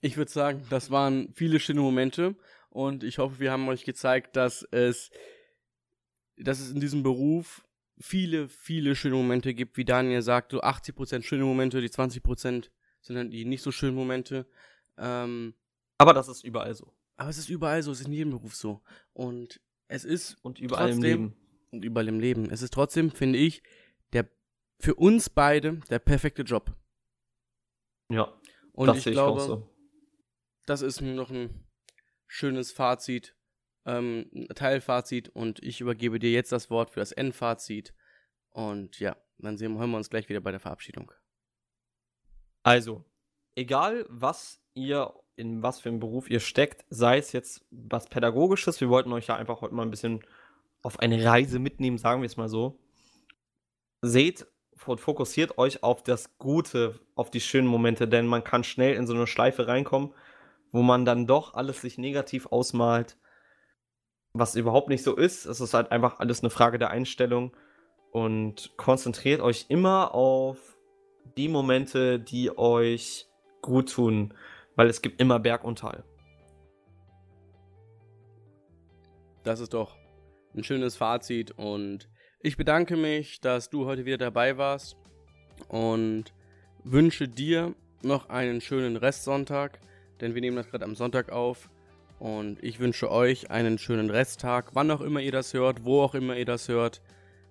Ich 0.00 0.16
würde 0.16 0.30
sagen, 0.30 0.66
das 0.70 0.90
waren 0.90 1.32
viele 1.34 1.60
schöne 1.60 1.80
Momente 1.80 2.34
und 2.70 3.04
ich 3.04 3.18
hoffe, 3.18 3.38
wir 3.38 3.52
haben 3.52 3.68
euch 3.68 3.84
gezeigt, 3.84 4.34
dass 4.34 4.66
es, 4.70 5.10
dass 6.38 6.58
es 6.58 6.70
in 6.70 6.80
diesem 6.80 7.02
Beruf 7.02 7.62
viele, 8.02 8.48
viele 8.48 8.94
schöne 8.94 9.14
Momente 9.14 9.54
gibt, 9.54 9.76
wie 9.76 9.84
Daniel 9.84 10.22
sagt, 10.22 10.52
so 10.52 10.62
80% 10.62 11.22
schöne 11.22 11.44
Momente, 11.44 11.80
die 11.80 11.88
20% 11.88 12.68
sind 13.00 13.16
dann 13.16 13.30
die 13.30 13.44
nicht 13.44 13.62
so 13.62 13.72
schönen 13.72 13.94
Momente. 13.94 14.46
Ähm, 14.98 15.54
aber 15.98 16.12
das 16.14 16.28
ist 16.28 16.44
überall 16.44 16.74
so. 16.74 16.92
Aber 17.16 17.30
es 17.30 17.38
ist 17.38 17.48
überall 17.48 17.82
so, 17.82 17.92
es 17.92 18.00
ist 18.00 18.06
in 18.06 18.12
jedem 18.12 18.30
Beruf 18.30 18.54
so. 18.54 18.82
Und 19.12 19.60
es 19.88 20.04
ist 20.04 20.36
und 20.42 20.58
überall 20.58 20.90
trotzdem, 20.90 21.04
im 21.04 21.20
Leben. 21.22 21.36
Und 21.70 21.84
überall 21.84 22.08
im 22.08 22.20
Leben. 22.20 22.50
Es 22.50 22.62
ist 22.62 22.74
trotzdem, 22.74 23.10
finde 23.10 23.38
ich, 23.38 23.62
der 24.12 24.28
für 24.78 24.94
uns 24.94 25.30
beide 25.30 25.80
der 25.90 25.98
perfekte 25.98 26.42
Job. 26.42 26.74
Ja. 28.10 28.32
Und 28.72 28.88
das 28.88 29.06
ich 29.06 29.12
glaube, 29.12 29.40
ich 29.40 29.46
so 29.46 29.72
das 30.66 30.82
ist 30.82 31.00
noch 31.00 31.30
ein 31.30 31.66
schönes 32.26 32.72
Fazit, 32.72 33.34
ähm, 33.86 34.30
Teilfazit 34.54 35.28
und 35.28 35.62
ich 35.62 35.80
übergebe 35.80 36.18
dir 36.18 36.30
jetzt 36.30 36.52
das 36.52 36.70
Wort 36.70 36.90
für 36.90 37.00
das 37.00 37.12
Endfazit. 37.12 37.94
Und 38.50 39.00
ja, 39.00 39.16
dann 39.38 39.56
sehen, 39.56 39.78
hören 39.78 39.90
wir 39.90 39.96
uns 39.96 40.10
gleich 40.10 40.28
wieder 40.28 40.40
bei 40.40 40.50
der 40.50 40.60
Verabschiedung. 40.60 41.12
Also, 42.62 43.04
egal 43.54 44.06
was 44.08 44.60
ihr, 44.74 45.12
in 45.36 45.62
was 45.62 45.80
für 45.80 45.88
einem 45.88 46.00
Beruf 46.00 46.30
ihr 46.30 46.40
steckt, 46.40 46.84
sei 46.90 47.18
es 47.18 47.32
jetzt 47.32 47.64
was 47.70 48.08
Pädagogisches, 48.08 48.80
wir 48.80 48.88
wollten 48.88 49.12
euch 49.12 49.26
ja 49.26 49.36
einfach 49.36 49.60
heute 49.60 49.74
mal 49.74 49.82
ein 49.82 49.90
bisschen 49.90 50.24
auf 50.82 51.00
eine 51.00 51.24
Reise 51.24 51.58
mitnehmen, 51.58 51.98
sagen 51.98 52.22
wir 52.22 52.26
es 52.26 52.36
mal 52.36 52.48
so. 52.48 52.78
Seht 54.02 54.46
und 54.84 55.00
fokussiert 55.00 55.58
euch 55.58 55.82
auf 55.82 56.02
das 56.02 56.38
Gute, 56.38 56.98
auf 57.14 57.30
die 57.30 57.40
schönen 57.40 57.68
Momente, 57.68 58.08
denn 58.08 58.26
man 58.26 58.42
kann 58.42 58.64
schnell 58.64 58.94
in 58.96 59.06
so 59.06 59.14
eine 59.14 59.28
Schleife 59.28 59.68
reinkommen 59.68 60.12
wo 60.72 60.82
man 60.82 61.04
dann 61.04 61.26
doch 61.26 61.54
alles 61.54 61.82
sich 61.82 61.98
negativ 61.98 62.46
ausmalt, 62.46 63.16
was 64.34 64.54
überhaupt 64.54 64.88
nicht 64.88 65.02
so 65.02 65.16
ist. 65.16 65.46
Es 65.46 65.60
ist 65.60 65.74
halt 65.74 65.92
einfach 65.92 66.18
alles 66.18 66.40
eine 66.40 66.50
Frage 66.50 66.78
der 66.78 66.90
Einstellung 66.90 67.54
und 68.10 68.72
konzentriert 68.76 69.40
euch 69.40 69.66
immer 69.68 70.14
auf 70.14 70.76
die 71.36 71.48
Momente, 71.48 72.18
die 72.18 72.56
euch 72.56 73.26
gut 73.60 73.92
tun, 73.92 74.34
weil 74.76 74.88
es 74.88 75.02
gibt 75.02 75.20
immer 75.20 75.38
Berg 75.38 75.64
und 75.64 75.78
Tal. 75.78 76.04
Das 79.44 79.60
ist 79.60 79.74
doch 79.74 79.96
ein 80.54 80.64
schönes 80.64 80.96
Fazit 80.96 81.52
und 81.52 82.08
ich 82.40 82.56
bedanke 82.56 82.96
mich, 82.96 83.40
dass 83.40 83.70
du 83.70 83.86
heute 83.86 84.04
wieder 84.04 84.18
dabei 84.18 84.56
warst 84.56 84.96
und 85.68 86.32
wünsche 86.84 87.28
dir 87.28 87.74
noch 88.02 88.28
einen 88.28 88.60
schönen 88.60 88.96
Restsonntag, 88.96 89.80
denn 90.20 90.34
wir 90.34 90.40
nehmen 90.40 90.56
das 90.56 90.68
gerade 90.68 90.84
am 90.84 90.94
Sonntag 90.94 91.30
auf. 91.30 91.70
Und 92.22 92.62
ich 92.62 92.78
wünsche 92.78 93.10
euch 93.10 93.50
einen 93.50 93.78
schönen 93.78 94.08
Resttag, 94.08 94.76
wann 94.76 94.92
auch 94.92 95.00
immer 95.00 95.20
ihr 95.20 95.32
das 95.32 95.54
hört, 95.54 95.84
wo 95.84 96.02
auch 96.02 96.14
immer 96.14 96.36
ihr 96.36 96.44
das 96.44 96.68
hört. 96.68 97.02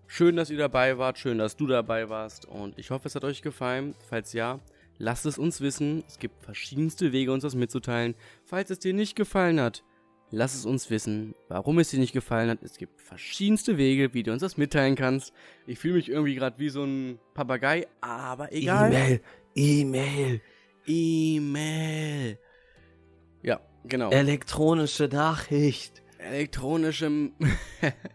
Schön, 0.08 0.38
dass 0.38 0.50
ihr 0.50 0.58
dabei 0.58 0.98
wart, 0.98 1.18
schön, 1.18 1.40
dass 1.40 1.58
du 1.58 1.68
dabei 1.68 2.08
warst 2.08 2.46
und 2.46 2.80
ich 2.80 2.90
hoffe, 2.90 3.10
es 3.10 3.16
hat 3.16 3.26
euch 3.26 3.42
gefallen. 3.42 3.96
Falls 4.08 4.32
ja, 4.32 4.62
lasst 4.98 5.26
es 5.26 5.38
uns 5.38 5.60
wissen. 5.60 6.06
Es 6.08 6.20
gibt 6.20 6.42
verschiedenste 6.42 7.12
Wege, 7.12 7.34
uns 7.34 7.44
das 7.44 7.54
mitzuteilen. 7.54 8.16
Falls 8.46 8.70
es 8.70 8.80
dir 8.80 8.94
nicht 8.94 9.18
gefallen 9.18 9.60
hat, 9.60 9.84
lass 10.30 10.56
es 10.56 10.66
uns 10.66 10.90
wissen, 10.90 11.36
warum 11.50 11.78
es 11.80 11.90
dir 11.90 12.00
nicht 12.00 12.14
gefallen 12.14 12.50
hat. 12.50 12.64
Es 12.64 12.78
gibt 12.78 13.02
verschiedenste 13.02 13.78
Wege, 13.78 14.14
wie 14.14 14.24
du 14.24 14.32
uns 14.32 14.42
das 14.42 14.56
mitteilen 14.56 14.96
kannst. 14.96 15.34
Ich 15.68 15.80
fühle 15.80 15.96
mich 15.96 16.08
irgendwie 16.08 16.36
gerade 16.36 16.60
wie 16.60 16.70
so 16.70 16.86
ein 16.86 17.20
Papagei, 17.34 17.88
aber 18.00 18.54
egal. 18.54 18.94
E-Mail, 18.94 19.22
E-Mail. 19.54 20.42
E-Mail. 20.88 22.38
Genau. 23.84 24.10
Elektronische 24.12 25.08
Nachricht. 25.08 26.02
Elektronische. 26.18 27.32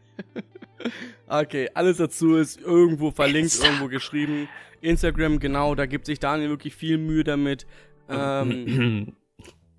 okay, 1.26 1.68
alles 1.74 1.96
dazu 1.98 2.36
ist 2.36 2.60
irgendwo 2.60 3.10
verlinkt, 3.10 3.52
Insta 3.52 3.66
irgendwo 3.66 3.88
geschrieben. 3.88 4.48
Instagram, 4.80 5.38
genau, 5.38 5.74
da 5.74 5.86
gibt 5.86 6.06
sich 6.06 6.20
Daniel 6.20 6.50
wirklich 6.50 6.74
viel 6.74 6.98
Mühe 6.98 7.24
damit. 7.24 7.66
Ähm, 8.08 9.16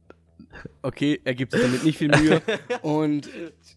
okay, 0.81 1.21
er 1.23 1.35
gibt 1.35 1.53
sich 1.53 1.61
damit 1.61 1.83
nicht 1.83 1.97
viel 1.97 2.09
Mühe. 2.09 2.41
Und 2.81 3.29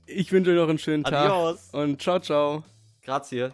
ich 0.07 0.33
wünsche 0.33 0.51
euch 0.51 0.57
noch 0.57 0.69
einen 0.69 0.79
schönen 0.79 1.05
Tag. 1.05 1.31
Adios. 1.31 1.71
Und 1.73 2.03
ciao, 2.03 2.19
ciao. 2.19 2.65
Grazie. 3.03 3.51